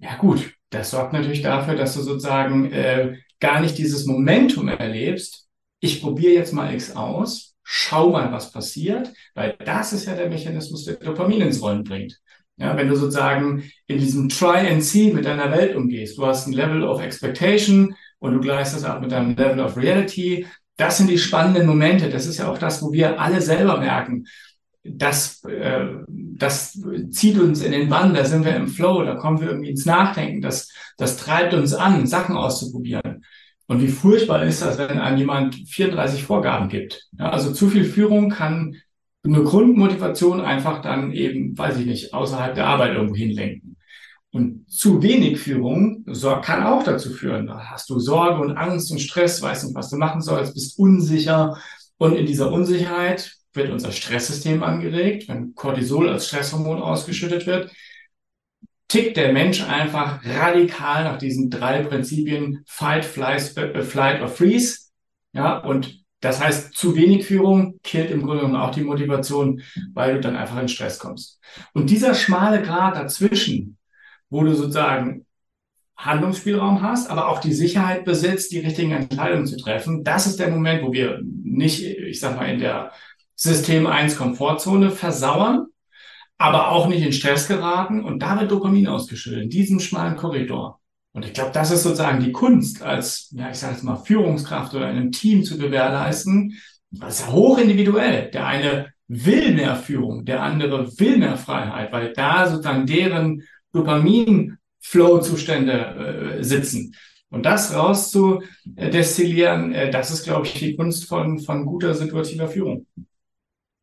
[0.00, 5.48] Ja gut, das sorgt natürlich dafür, dass du sozusagen äh, gar nicht dieses Momentum erlebst.
[5.80, 10.28] Ich probiere jetzt mal X aus, schau mal, was passiert, weil das ist ja der
[10.28, 12.20] Mechanismus, der Dopamin ins Rollen bringt.
[12.56, 16.46] Ja, wenn du sozusagen in diesem Try and See mit deiner Welt umgehst, du hast
[16.46, 20.46] ein Level of Expectation und du gleichst das ab mit deinem Level of Reality.
[20.76, 22.10] Das sind die spannenden Momente.
[22.10, 24.26] Das ist ja auch das, wo wir alle selber merken,
[24.82, 29.40] das, äh, das zieht uns in den Bann, da sind wir im Flow, da kommen
[29.40, 33.24] wir irgendwie ins Nachdenken, das, das treibt uns an, Sachen auszuprobieren.
[33.66, 37.08] Und wie furchtbar ist das, wenn einem jemand 34 Vorgaben gibt?
[37.18, 38.76] Ja, also zu viel Führung kann
[39.22, 43.76] eine Grundmotivation einfach dann eben, weiß ich nicht, außerhalb der Arbeit irgendwo hinlenken.
[44.32, 46.04] Und zu wenig Führung
[46.42, 49.90] kann auch dazu führen, da hast du Sorge und Angst und Stress, weißt nicht, was
[49.90, 51.56] du machen sollst, bist unsicher.
[51.98, 55.28] Und in dieser Unsicherheit wird unser Stresssystem angeregt.
[55.28, 57.72] Wenn Cortisol als Stresshormon ausgeschüttet wird,
[58.88, 64.90] tickt der Mensch einfach radikal nach diesen drei Prinzipien Fight, Flight, äh, Flight or Freeze.
[65.32, 69.62] Ja, und das heißt, zu wenig Führung killt im Grunde genommen auch die Motivation,
[69.94, 71.40] weil du dann einfach in Stress kommst.
[71.72, 73.78] Und dieser schmale Grad dazwischen,
[74.28, 75.24] wo du sozusagen
[75.96, 80.50] Handlungsspielraum hast, aber auch die Sicherheit besitzt, die richtigen Entscheidungen zu treffen, das ist der
[80.50, 82.92] Moment, wo wir nicht, ich sag mal, in der
[83.42, 85.68] System 1 Komfortzone versauern,
[86.36, 90.78] aber auch nicht in Stress geraten und da wird Dopamin ausgeschüttet, in diesem schmalen Korridor.
[91.12, 94.74] Und ich glaube, das ist sozusagen die Kunst, als, ja, ich sage jetzt mal, Führungskraft
[94.74, 96.60] oder einem Team zu gewährleisten.
[96.90, 98.30] Das ist hoch individuell.
[98.30, 106.40] Der eine will mehr Führung, der andere will mehr Freiheit, weil da sozusagen deren Dopamin-Flow-Zustände
[106.40, 106.94] äh, sitzen.
[107.30, 112.84] Und das rauszudestillieren, äh, das ist, glaube ich, die Kunst von, von guter situativer Führung.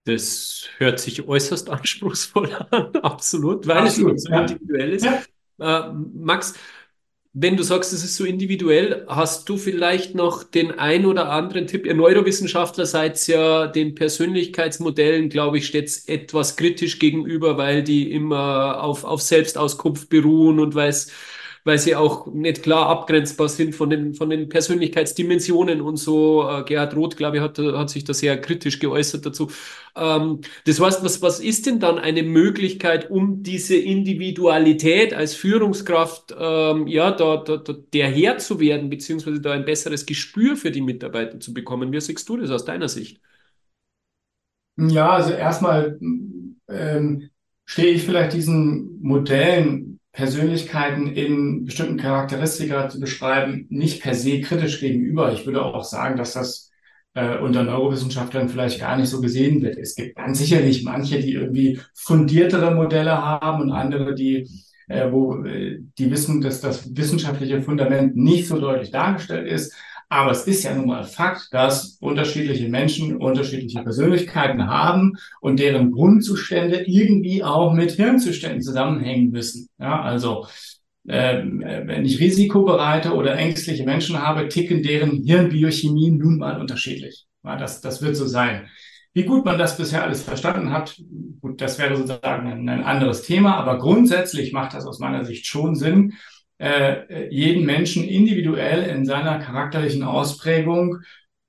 [0.08, 4.42] Das hört sich äußerst anspruchsvoll an, absolut, weil absolut, es so ja.
[4.42, 5.06] individuell ist.
[5.06, 5.22] Ja.
[5.60, 6.54] Äh, Max,
[7.34, 11.68] wenn du sagst, es ist so individuell, hast du vielleicht noch den ein oder anderen
[11.68, 11.86] Tipp?
[11.86, 18.82] Ihr Neurowissenschaftler seid ja den Persönlichkeitsmodellen, glaube ich, steht etwas kritisch gegenüber, weil die immer
[18.82, 21.12] auf, auf Selbstauskunft beruhen und weil es
[21.68, 26.48] weil sie auch nicht klar abgrenzbar sind von den, von den Persönlichkeitsdimensionen und so.
[26.50, 29.52] Äh, Gerhard Roth, glaube ich, hat, hat sich da sehr kritisch geäußert dazu.
[29.98, 36.34] Ähm, das heißt, was, was ist denn dann eine Möglichkeit, um diese Individualität als Führungskraft,
[36.40, 40.72] ähm, ja, da, da, da, der Herr zu werden, beziehungsweise da ein besseres Gespür für
[40.72, 41.92] die Mitarbeiter zu bekommen?
[41.92, 43.20] Wie siehst du das aus deiner Sicht?
[44.78, 46.00] Ja, also erstmal
[46.70, 47.30] ähm,
[47.66, 54.80] stehe ich vielleicht diesen Modellen Persönlichkeiten in bestimmten Charakteristika zu beschreiben, nicht per se kritisch
[54.80, 55.32] gegenüber.
[55.32, 56.72] Ich würde auch sagen, dass das
[57.14, 59.78] äh, unter Neurowissenschaftlern vielleicht gar nicht so gesehen wird.
[59.78, 64.50] Es gibt ganz sicherlich manche, die irgendwie fundiertere Modelle haben und andere, die
[64.88, 69.76] äh, wo äh, die wissen, dass das wissenschaftliche Fundament nicht so deutlich dargestellt ist.
[70.10, 75.92] Aber es ist ja nun mal Fakt, dass unterschiedliche Menschen unterschiedliche Persönlichkeiten haben und deren
[75.92, 79.68] Grundzustände irgendwie auch mit Hirnzuständen zusammenhängen müssen.
[79.80, 80.48] Ja, also
[81.10, 87.26] ähm, wenn ich risikobereite oder ängstliche Menschen habe, ticken deren Hirnbiochemie nun mal unterschiedlich.
[87.44, 88.68] Ja, das, das wird so sein.
[89.14, 91.02] Wie gut man das bisher alles verstanden hat,
[91.42, 95.48] gut, das wäre sozusagen ein, ein anderes Thema, aber grundsätzlich macht das aus meiner Sicht
[95.48, 96.14] schon Sinn,
[96.58, 101.00] äh, jeden Menschen individuell in seiner charakterlichen Ausprägung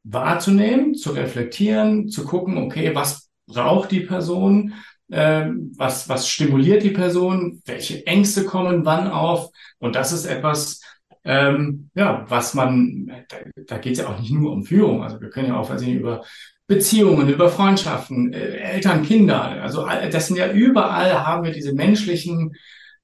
[0.05, 4.75] wahrzunehmen, zu reflektieren, zu gucken, okay, was braucht die Person,
[5.11, 9.51] äh, was, was stimuliert die Person, welche Ängste kommen wann auf.
[9.79, 10.83] Und das ist etwas,
[11.25, 15.03] ähm, ja, was man, da, da geht es ja auch nicht nur um Führung.
[15.03, 16.25] Also wir können ja auch, nicht, über
[16.66, 19.42] Beziehungen, über Freundschaften, äh, Eltern, Kinder.
[19.62, 22.55] Also das sind ja überall haben wir diese menschlichen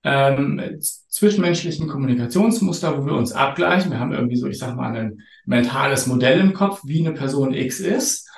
[0.05, 3.90] ähm, zwischenmenschlichen Kommunikationsmuster, wo wir uns abgleichen.
[3.90, 7.55] Wir haben irgendwie so, ich sag mal, ein mentales Modell im Kopf, wie eine Person
[7.55, 8.29] X ist.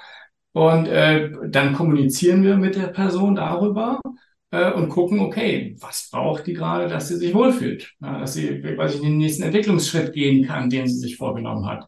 [0.53, 4.01] Und äh, dann kommunizieren wir mit der Person darüber.
[4.51, 8.63] äh, und gucken, okay, was braucht die gerade, dass sie sich wohlfühlt, ja, dass sie,
[8.63, 11.87] weiß ich, den nächsten Entwicklungsschritt gehen kann, den sie sich vorgenommen hat.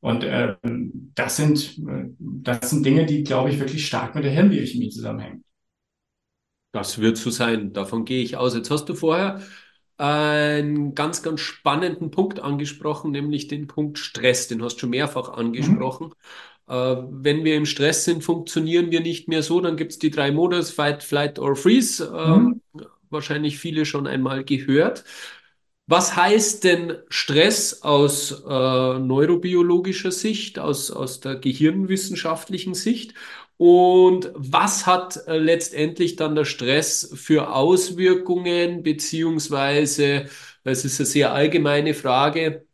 [0.00, 0.56] Und äh,
[1.14, 1.76] das sind
[2.18, 5.44] das sind Dinge, die, glaube ich, wirklich stark mit der Hirnbiochemie zusammenhängen.
[6.76, 7.72] Das wird so sein.
[7.72, 8.54] Davon gehe ich aus.
[8.54, 9.40] Jetzt hast du vorher
[9.96, 14.48] einen ganz, ganz spannenden Punkt angesprochen, nämlich den Punkt Stress.
[14.48, 16.08] Den hast du schon mehrfach angesprochen.
[16.68, 16.74] Mhm.
[16.74, 19.58] Äh, wenn wir im Stress sind, funktionieren wir nicht mehr so.
[19.62, 22.04] Dann gibt es die drei Modus, Fight, Flight or Freeze.
[22.14, 22.60] Äh, mhm.
[23.08, 25.04] Wahrscheinlich viele schon einmal gehört.
[25.86, 33.14] Was heißt denn Stress aus äh, neurobiologischer Sicht, aus, aus der gehirnwissenschaftlichen Sicht?
[33.58, 40.26] Und was hat äh, letztendlich dann der Stress für Auswirkungen, beziehungsweise,
[40.64, 42.66] es ist eine sehr allgemeine Frage,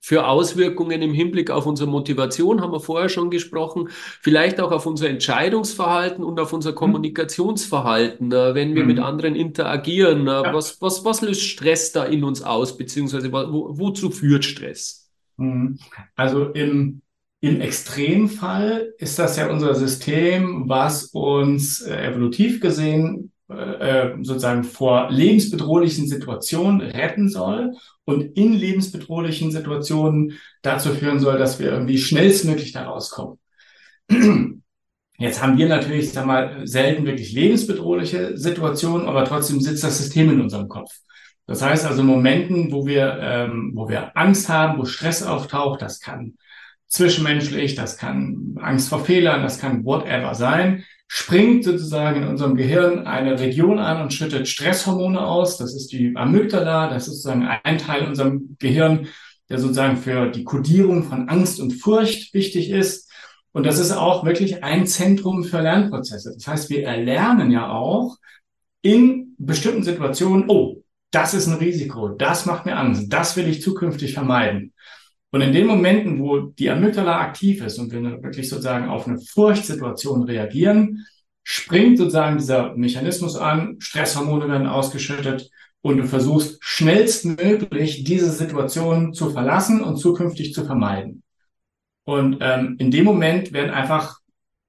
[0.00, 4.86] für Auswirkungen im Hinblick auf unsere Motivation, haben wir vorher schon gesprochen, vielleicht auch auf
[4.86, 6.76] unser Entscheidungsverhalten und auf unser mhm.
[6.76, 8.88] Kommunikationsverhalten, äh, wenn wir mhm.
[8.88, 10.26] mit anderen interagieren.
[10.26, 10.54] Äh, ja.
[10.54, 15.10] Was, was, was löst Stress da in uns aus, beziehungsweise wo, wozu führt Stress?
[15.36, 15.78] Mhm.
[16.16, 17.02] Also im
[17.40, 24.64] im Extremfall ist das ja unser System, was uns äh, evolutiv gesehen äh, äh, sozusagen
[24.64, 27.74] vor lebensbedrohlichen Situationen retten soll
[28.04, 33.38] und in lebensbedrohlichen Situationen dazu führen soll, dass wir irgendwie schnellstmöglich da rauskommen.
[35.18, 40.30] Jetzt haben wir natürlich, sag mal, selten wirklich lebensbedrohliche Situationen, aber trotzdem sitzt das System
[40.30, 40.90] in unserem Kopf.
[41.46, 46.00] Das heißt also Momenten, wo wir, ähm, wo wir Angst haben, wo Stress auftaucht, das
[46.00, 46.36] kann
[46.88, 53.06] zwischenmenschlich, das kann Angst vor Fehlern, das kann whatever sein, springt sozusagen in unserem Gehirn
[53.06, 55.56] eine Region an und schüttet Stresshormone aus.
[55.56, 59.08] Das ist die Amygdala, das ist sozusagen ein Teil in unserem Gehirn,
[59.48, 63.10] der sozusagen für die Kodierung von Angst und Furcht wichtig ist.
[63.52, 66.34] Und das ist auch wirklich ein Zentrum für Lernprozesse.
[66.34, 68.18] Das heißt, wir erlernen ja auch
[68.82, 73.62] in bestimmten Situationen, oh, das ist ein Risiko, das macht mir Angst, das will ich
[73.62, 74.74] zukünftig vermeiden.
[75.30, 79.20] Und in den Momenten, wo die Amygdala aktiv ist und wir wirklich sozusagen auf eine
[79.20, 81.04] Furchtsituation reagieren,
[81.42, 89.30] springt sozusagen dieser Mechanismus an, Stresshormone werden ausgeschüttet und du versuchst schnellstmöglich diese Situation zu
[89.30, 91.22] verlassen und zukünftig zu vermeiden.
[92.04, 94.20] Und ähm, in dem Moment werden einfach,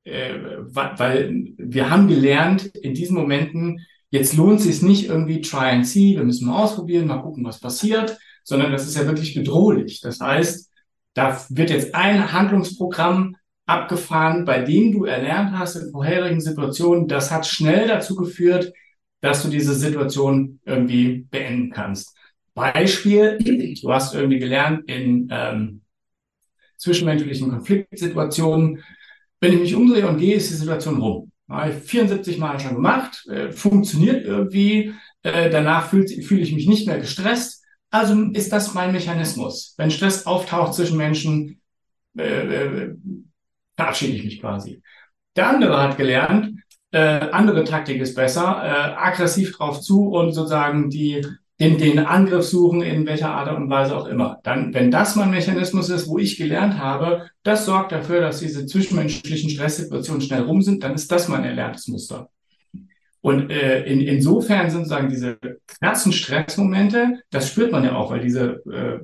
[0.03, 5.69] äh, weil wir haben gelernt, in diesen Momenten, jetzt lohnt es sich nicht irgendwie try
[5.71, 8.17] and see, wir müssen mal ausprobieren, mal gucken, was passiert,
[8.49, 10.01] sondern das ist ja wirklich bedrohlich.
[10.01, 10.69] Das heißt,
[11.13, 13.35] da wird jetzt ein Handlungsprogramm
[13.67, 18.73] abgefahren, bei dem du erlernt hast in vorherigen Situationen, das hat schnell dazu geführt,
[19.21, 22.15] dass du diese Situation irgendwie beenden kannst.
[22.55, 23.37] Beispiel,
[23.81, 25.81] du hast irgendwie gelernt in ähm,
[26.77, 28.83] zwischenmenschlichen Konfliktsituationen,
[29.39, 31.31] wenn ich mich umdrehe und gehe, ist die Situation rum.
[31.47, 36.67] Habe ich 74 Mal schon gemacht, äh, funktioniert irgendwie, äh, danach fühle fühl ich mich
[36.67, 37.58] nicht mehr gestresst,
[37.91, 39.73] also ist das mein Mechanismus.
[39.77, 41.61] Wenn Stress auftaucht zwischen Menschen,
[42.17, 42.95] äh, äh,
[43.75, 44.81] verabschiede ich mich quasi.
[45.35, 46.59] Der andere hat gelernt,
[46.91, 46.99] äh,
[47.31, 51.25] andere Taktik ist besser, äh, aggressiv drauf zu und sozusagen die,
[51.59, 54.39] den, den Angriff suchen, in welcher Art und Weise auch immer.
[54.43, 58.65] Dann, wenn das mein Mechanismus ist, wo ich gelernt habe, das sorgt dafür, dass diese
[58.65, 62.29] zwischenmenschlichen Stresssituationen schnell rum sind, dann ist das mein erlerntes Muster.
[63.21, 65.37] Und äh, in, insofern sind sozusagen diese
[65.79, 68.99] krassen Stressmomente, das spürt man ja auch, weil diese, äh,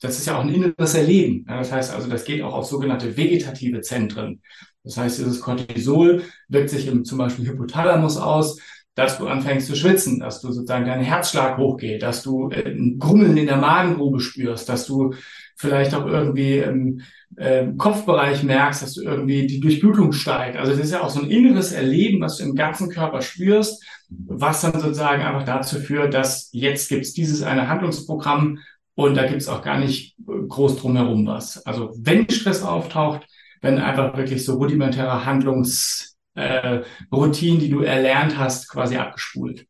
[0.00, 1.44] das ist ja auch ein inneres Erleben.
[1.48, 4.40] Ja, das heißt also, das geht auch auf sogenannte vegetative Zentren.
[4.84, 8.58] Das heißt, dieses Cortisol wirkt sich im zum Beispiel Hypothalamus aus,
[8.94, 12.98] dass du anfängst zu schwitzen, dass du sozusagen dein Herzschlag hochgeht, dass du äh, ein
[12.98, 15.14] Grummeln in der Magengrube spürst, dass du
[15.56, 17.02] vielleicht auch irgendwie im
[17.36, 20.56] äh, Kopfbereich merkst, dass du irgendwie die Durchblutung steigt.
[20.56, 23.82] Also das ist ja auch so ein inneres Erleben, was du im ganzen Körper spürst,
[24.08, 28.58] was dann sozusagen einfach dazu führt, dass jetzt gibt es dieses eine Handlungsprogramm
[28.94, 31.64] und da gibt es auch gar nicht groß drumherum was.
[31.64, 33.26] Also wenn Stress auftaucht,
[33.62, 39.66] wenn einfach wirklich so rudimentäre Handlungsroutinen, äh, die du erlernt hast, quasi abgespult.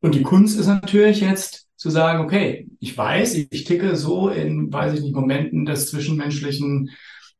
[0.00, 4.72] Und die Kunst ist natürlich jetzt, zu sagen, okay, ich weiß, ich ticke so in,
[4.72, 6.90] weiß ich nicht, Momenten des zwischenmenschlichen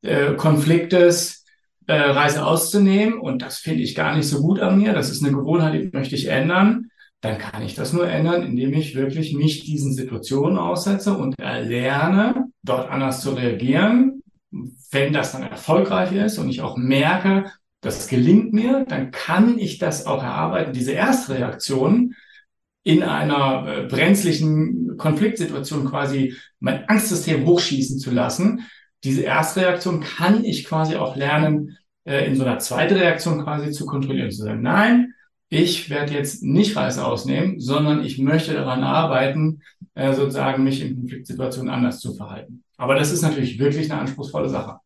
[0.03, 1.45] äh, Konfliktes,
[1.89, 3.19] äh, Reise auszunehmen.
[3.19, 5.91] Und das finde ich gar nicht so gut an mir, das ist eine Gewohnheit, die
[5.93, 10.57] möchte ich ändern, dann kann ich das nur ändern, indem ich wirklich mich diesen Situationen
[10.57, 14.23] aussetze und erlerne, dort anders zu reagieren.
[14.93, 19.79] Wenn das dann erfolgreich ist und ich auch merke, das gelingt mir, dann kann ich
[19.79, 22.15] das auch erarbeiten, diese Erstreaktion,
[22.89, 28.63] in einer äh, brenzlichen Konfliktsituation quasi mein Angstsystem hochschießen zu lassen.
[29.05, 33.85] Diese Erstreaktion kann ich quasi auch lernen, äh, in so einer zweiten Reaktion quasi zu
[33.85, 35.13] kontrollieren, zu sagen, nein,
[35.51, 39.61] ich werde jetzt nicht Reis ausnehmen, sondern ich möchte daran arbeiten,
[39.95, 42.65] äh, sozusagen mich in Konfliktsituationen anders zu verhalten.
[42.79, 44.79] Aber das ist natürlich wirklich eine anspruchsvolle Sache.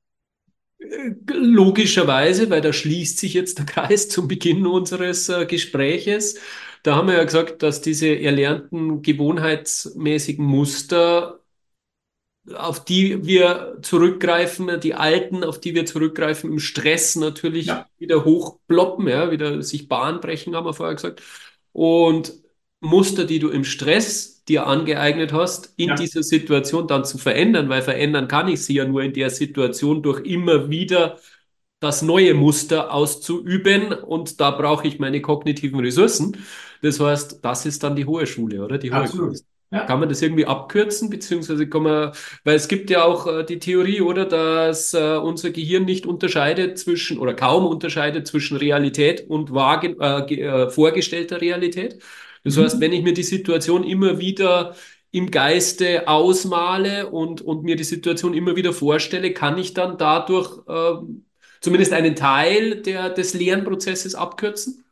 [1.33, 6.41] Logischerweise, weil da schließt sich jetzt der Kreis zum Beginn unseres Gespräches.
[6.83, 11.41] Da haben wir ja gesagt, dass diese erlernten gewohnheitsmäßigen Muster,
[12.55, 17.89] auf die wir zurückgreifen, die alten, auf die wir zurückgreifen, im Stress natürlich ja.
[17.99, 21.23] wieder hochploppen, ja, wieder sich Bahn brechen, haben wir vorher gesagt.
[21.71, 22.33] Und
[22.81, 25.95] Muster, die du im Stress dir angeeignet hast, in ja.
[25.95, 30.03] dieser Situation dann zu verändern, weil verändern kann ich sie ja nur in der Situation
[30.03, 31.19] durch immer wieder
[31.79, 36.37] das neue Muster auszuüben und da brauche ich meine kognitiven Ressourcen.
[36.83, 38.77] Das heißt, das ist dann die hohe Schule, oder?
[38.77, 39.39] Die hohe Absolut.
[39.73, 39.87] Ja.
[39.87, 42.13] Kann man das irgendwie abkürzen, beziehungsweise kann man,
[42.45, 46.79] weil es gibt ja auch äh, die Theorie, oder, dass äh, unser Gehirn nicht unterscheidet
[46.79, 52.03] zwischen oder kaum unterscheidet zwischen Realität und wagen, äh, äh, vorgestellter Realität.
[52.45, 52.65] Das mhm.
[52.65, 54.75] heißt, wenn ich mir die Situation immer wieder
[55.11, 60.59] im Geiste ausmale und, und mir die Situation immer wieder vorstelle, kann ich dann dadurch
[60.69, 61.03] äh,
[61.63, 64.85] zumindest einen Teil der, des Lernprozesses abkürzen?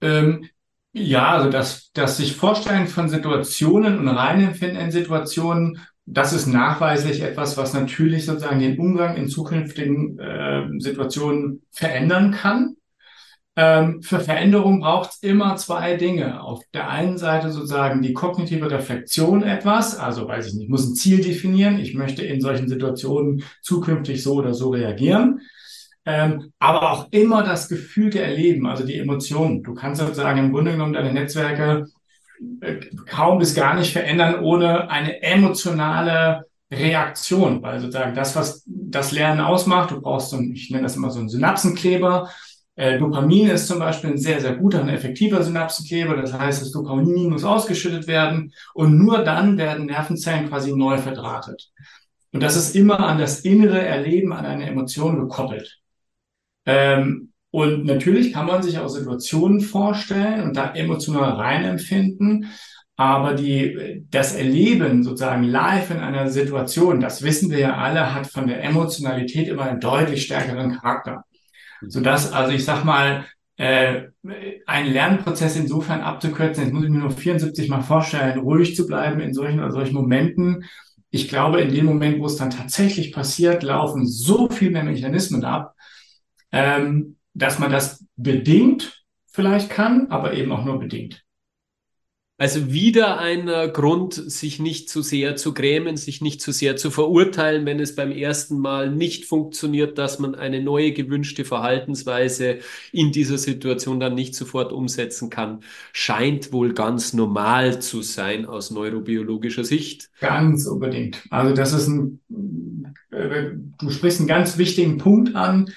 [0.00, 0.48] Ähm,
[0.92, 7.20] ja, also das, das sich Vorstellen von Situationen und Reinempfinden in Situationen, das ist nachweislich
[7.20, 12.76] etwas, was natürlich sozusagen den Umgang in zukünftigen äh, Situationen verändern kann.
[13.56, 16.40] Ähm, für Veränderung braucht es immer zwei Dinge.
[16.42, 20.88] Auf der einen Seite sozusagen die kognitive Reflexion etwas, also weiß ich nicht, ich muss
[20.88, 25.40] ein Ziel definieren, ich möchte in solchen Situationen zukünftig so oder so reagieren.
[26.08, 29.62] Ähm, aber auch immer das Gefühl der Erleben, also die Emotionen.
[29.62, 31.88] Du kannst sozusagen im Grunde genommen deine Netzwerke
[32.62, 39.12] äh, kaum bis gar nicht verändern ohne eine emotionale Reaktion, weil sozusagen das, was das
[39.12, 42.30] Lernen ausmacht, du brauchst so, ich nenne das immer so einen Synapsenkleber,
[42.76, 46.16] äh, Dopamin ist zum Beispiel ein sehr, sehr guter und effektiver Synapsenkleber.
[46.16, 51.70] Das heißt, das Dopamin muss ausgeschüttet werden und nur dann werden Nervenzellen quasi neu verdrahtet.
[52.32, 55.80] Und das ist immer an das innere Erleben, an eine Emotion gekoppelt.
[56.68, 62.46] Ähm, und natürlich kann man sich auch Situationen vorstellen und da emotional reinempfinden.
[62.96, 68.26] Aber die, das Erleben sozusagen live in einer Situation, das wissen wir ja alle, hat
[68.26, 71.24] von der Emotionalität immer einen deutlich stärkeren Charakter
[71.86, 73.24] sodass, also ich sag mal,
[73.56, 74.02] äh,
[74.66, 79.20] einen Lernprozess insofern abzukürzen, jetzt muss ich mir nur 74 mal vorstellen, ruhig zu bleiben
[79.20, 80.64] in solchen oder solchen Momenten.
[81.10, 85.44] Ich glaube, in dem Moment, wo es dann tatsächlich passiert, laufen so viel mehr Mechanismen
[85.44, 85.74] ab,
[86.52, 91.24] ähm, dass man das bedingt vielleicht kann, aber eben auch nur bedingt.
[92.40, 96.76] Also wieder ein äh, Grund, sich nicht zu sehr zu grämen, sich nicht zu sehr
[96.76, 102.58] zu verurteilen, wenn es beim ersten Mal nicht funktioniert, dass man eine neue gewünschte Verhaltensweise
[102.92, 108.70] in dieser Situation dann nicht sofort umsetzen kann, scheint wohl ganz normal zu sein aus
[108.70, 110.08] neurobiologischer Sicht.
[110.20, 111.24] Ganz unbedingt.
[111.30, 112.20] Also das ist ein,
[113.10, 113.46] äh,
[113.80, 115.72] du sprichst einen ganz wichtigen Punkt an.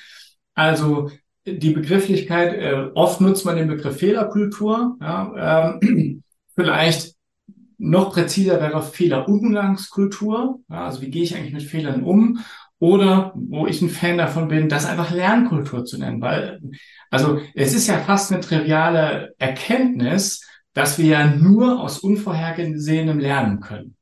[0.53, 1.09] Also
[1.45, 4.97] die Begrifflichkeit, äh, oft nutzt man den Begriff Fehlerkultur.
[5.01, 6.23] Ja, ähm,
[6.55, 7.15] Vielleicht
[7.77, 10.59] noch präziser wäre Fehlerumgangskultur.
[10.69, 12.39] Ja, also wie gehe ich eigentlich mit Fehlern um?
[12.79, 16.21] Oder wo ich ein Fan davon bin, das einfach Lernkultur zu nennen.
[16.21, 16.61] Weil,
[17.09, 23.59] also es ist ja fast eine triviale Erkenntnis, dass wir ja nur aus Unvorhergesehenem lernen
[23.59, 23.95] können.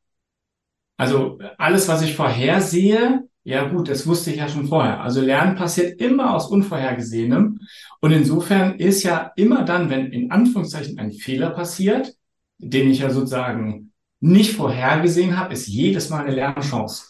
[0.98, 5.02] Also alles, was ich vorhersehe, ja gut, das wusste ich ja schon vorher.
[5.02, 7.60] Also Lernen passiert immer aus Unvorhergesehenem.
[8.00, 12.14] Und insofern ist ja immer dann, wenn in Anführungszeichen ein Fehler passiert,
[12.60, 17.06] den ich ja sozusagen nicht vorhergesehen habe, ist jedes Mal eine Lernchance.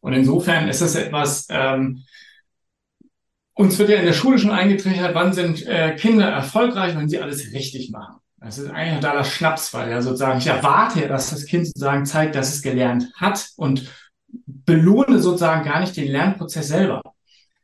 [0.00, 2.02] Und insofern ist es etwas, ähm,
[3.54, 7.20] uns wird ja in der Schule schon eingetrichtert, wann sind äh, Kinder erfolgreich, wenn sie
[7.20, 8.16] alles richtig machen.
[8.38, 12.04] Das ist eigentlich totaler Schnaps, weil ja sozusagen, ich erwarte ja, dass das Kind sozusagen
[12.04, 13.88] zeigt, dass es gelernt hat und
[14.66, 17.02] belohne sozusagen gar nicht den Lernprozess selber.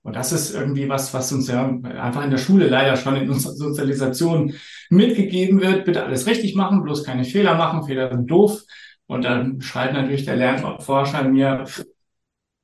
[0.02, 3.28] Und das ist irgendwie was, was uns ja einfach in der Schule leider schon in
[3.28, 4.54] unserer Sozialisation
[4.88, 5.84] mitgegeben wird.
[5.84, 7.84] Bitte alles richtig machen, bloß keine Fehler machen.
[7.84, 8.62] Fehler sind doof.
[9.06, 11.64] Und dann schreibt natürlich der Lernforscher mir,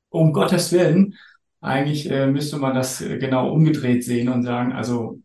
[0.09, 1.15] um Gottes Willen,
[1.59, 5.19] eigentlich äh, müsste man das genau umgedreht sehen und sagen, also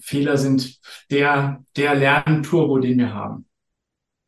[0.00, 0.78] Fehler sind
[1.10, 3.47] der, der Lernturbo, den wir haben.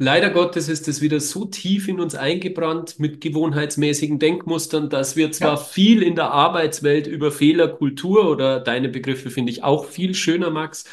[0.02, 5.30] Leider Gottes ist es wieder so tief in uns eingebrannt mit gewohnheitsmäßigen Denkmustern, dass wir
[5.30, 5.56] zwar ja.
[5.58, 10.86] viel in der Arbeitswelt über Fehlerkultur oder deine Begriffe finde ich auch viel schöner, Max,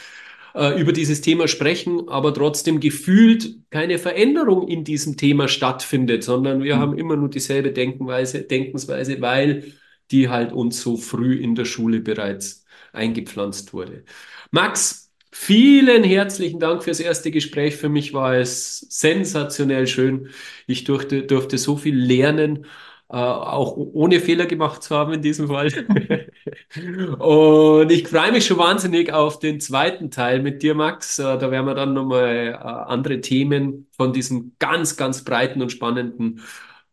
[0.53, 6.62] äh, über dieses Thema sprechen, aber trotzdem gefühlt keine Veränderung in diesem Thema stattfindet, sondern
[6.62, 6.80] wir mhm.
[6.80, 9.72] haben immer nur dieselbe Denkenweise, Denkensweise, weil
[10.12, 14.03] die halt uns so früh in der Schule bereits eingepflanzt wurde.
[14.51, 15.07] Max,
[15.40, 17.78] Vielen herzlichen Dank fürs erste Gespräch.
[17.78, 20.30] Für mich war es sensationell schön.
[20.66, 22.66] Ich durfte, durfte so viel lernen,
[23.10, 25.72] äh, auch ohne Fehler gemacht zu haben in diesem Fall.
[27.20, 31.20] Und ich freue mich schon wahnsinnig auf den zweiten Teil mit dir, Max.
[31.20, 35.72] Äh, da werden wir dann nochmal äh, andere Themen von diesem ganz, ganz breiten und
[35.72, 36.42] spannenden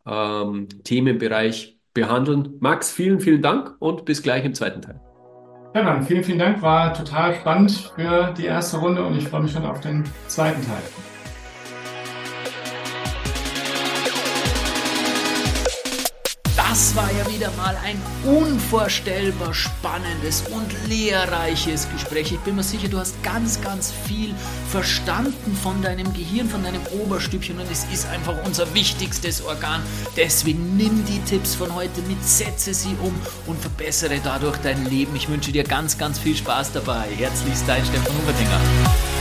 [0.05, 2.55] ähm, Themenbereich behandeln.
[2.59, 5.04] Max, vielen, vielen Dank und bis gleich im zweiten Teil.
[5.75, 6.61] Ja, dann vielen, vielen Dank.
[6.61, 10.65] War total spannend für die erste Runde und ich freue mich schon auf den zweiten
[10.65, 11.14] Teil.
[16.75, 22.33] Das war ja wieder mal ein unvorstellbar spannendes und lehrreiches Gespräch.
[22.33, 24.35] Ich bin mir sicher, du hast ganz, ganz viel
[24.69, 29.81] verstanden von deinem Gehirn, von deinem Oberstübchen und es ist einfach unser wichtigstes Organ.
[30.17, 33.15] Deswegen nimm die Tipps von heute mit, setze sie um
[33.47, 35.15] und verbessere dadurch dein Leben.
[35.15, 37.05] Ich wünsche dir ganz, ganz viel Spaß dabei.
[37.15, 39.14] Herzlichst dein Stefan Hubertinger.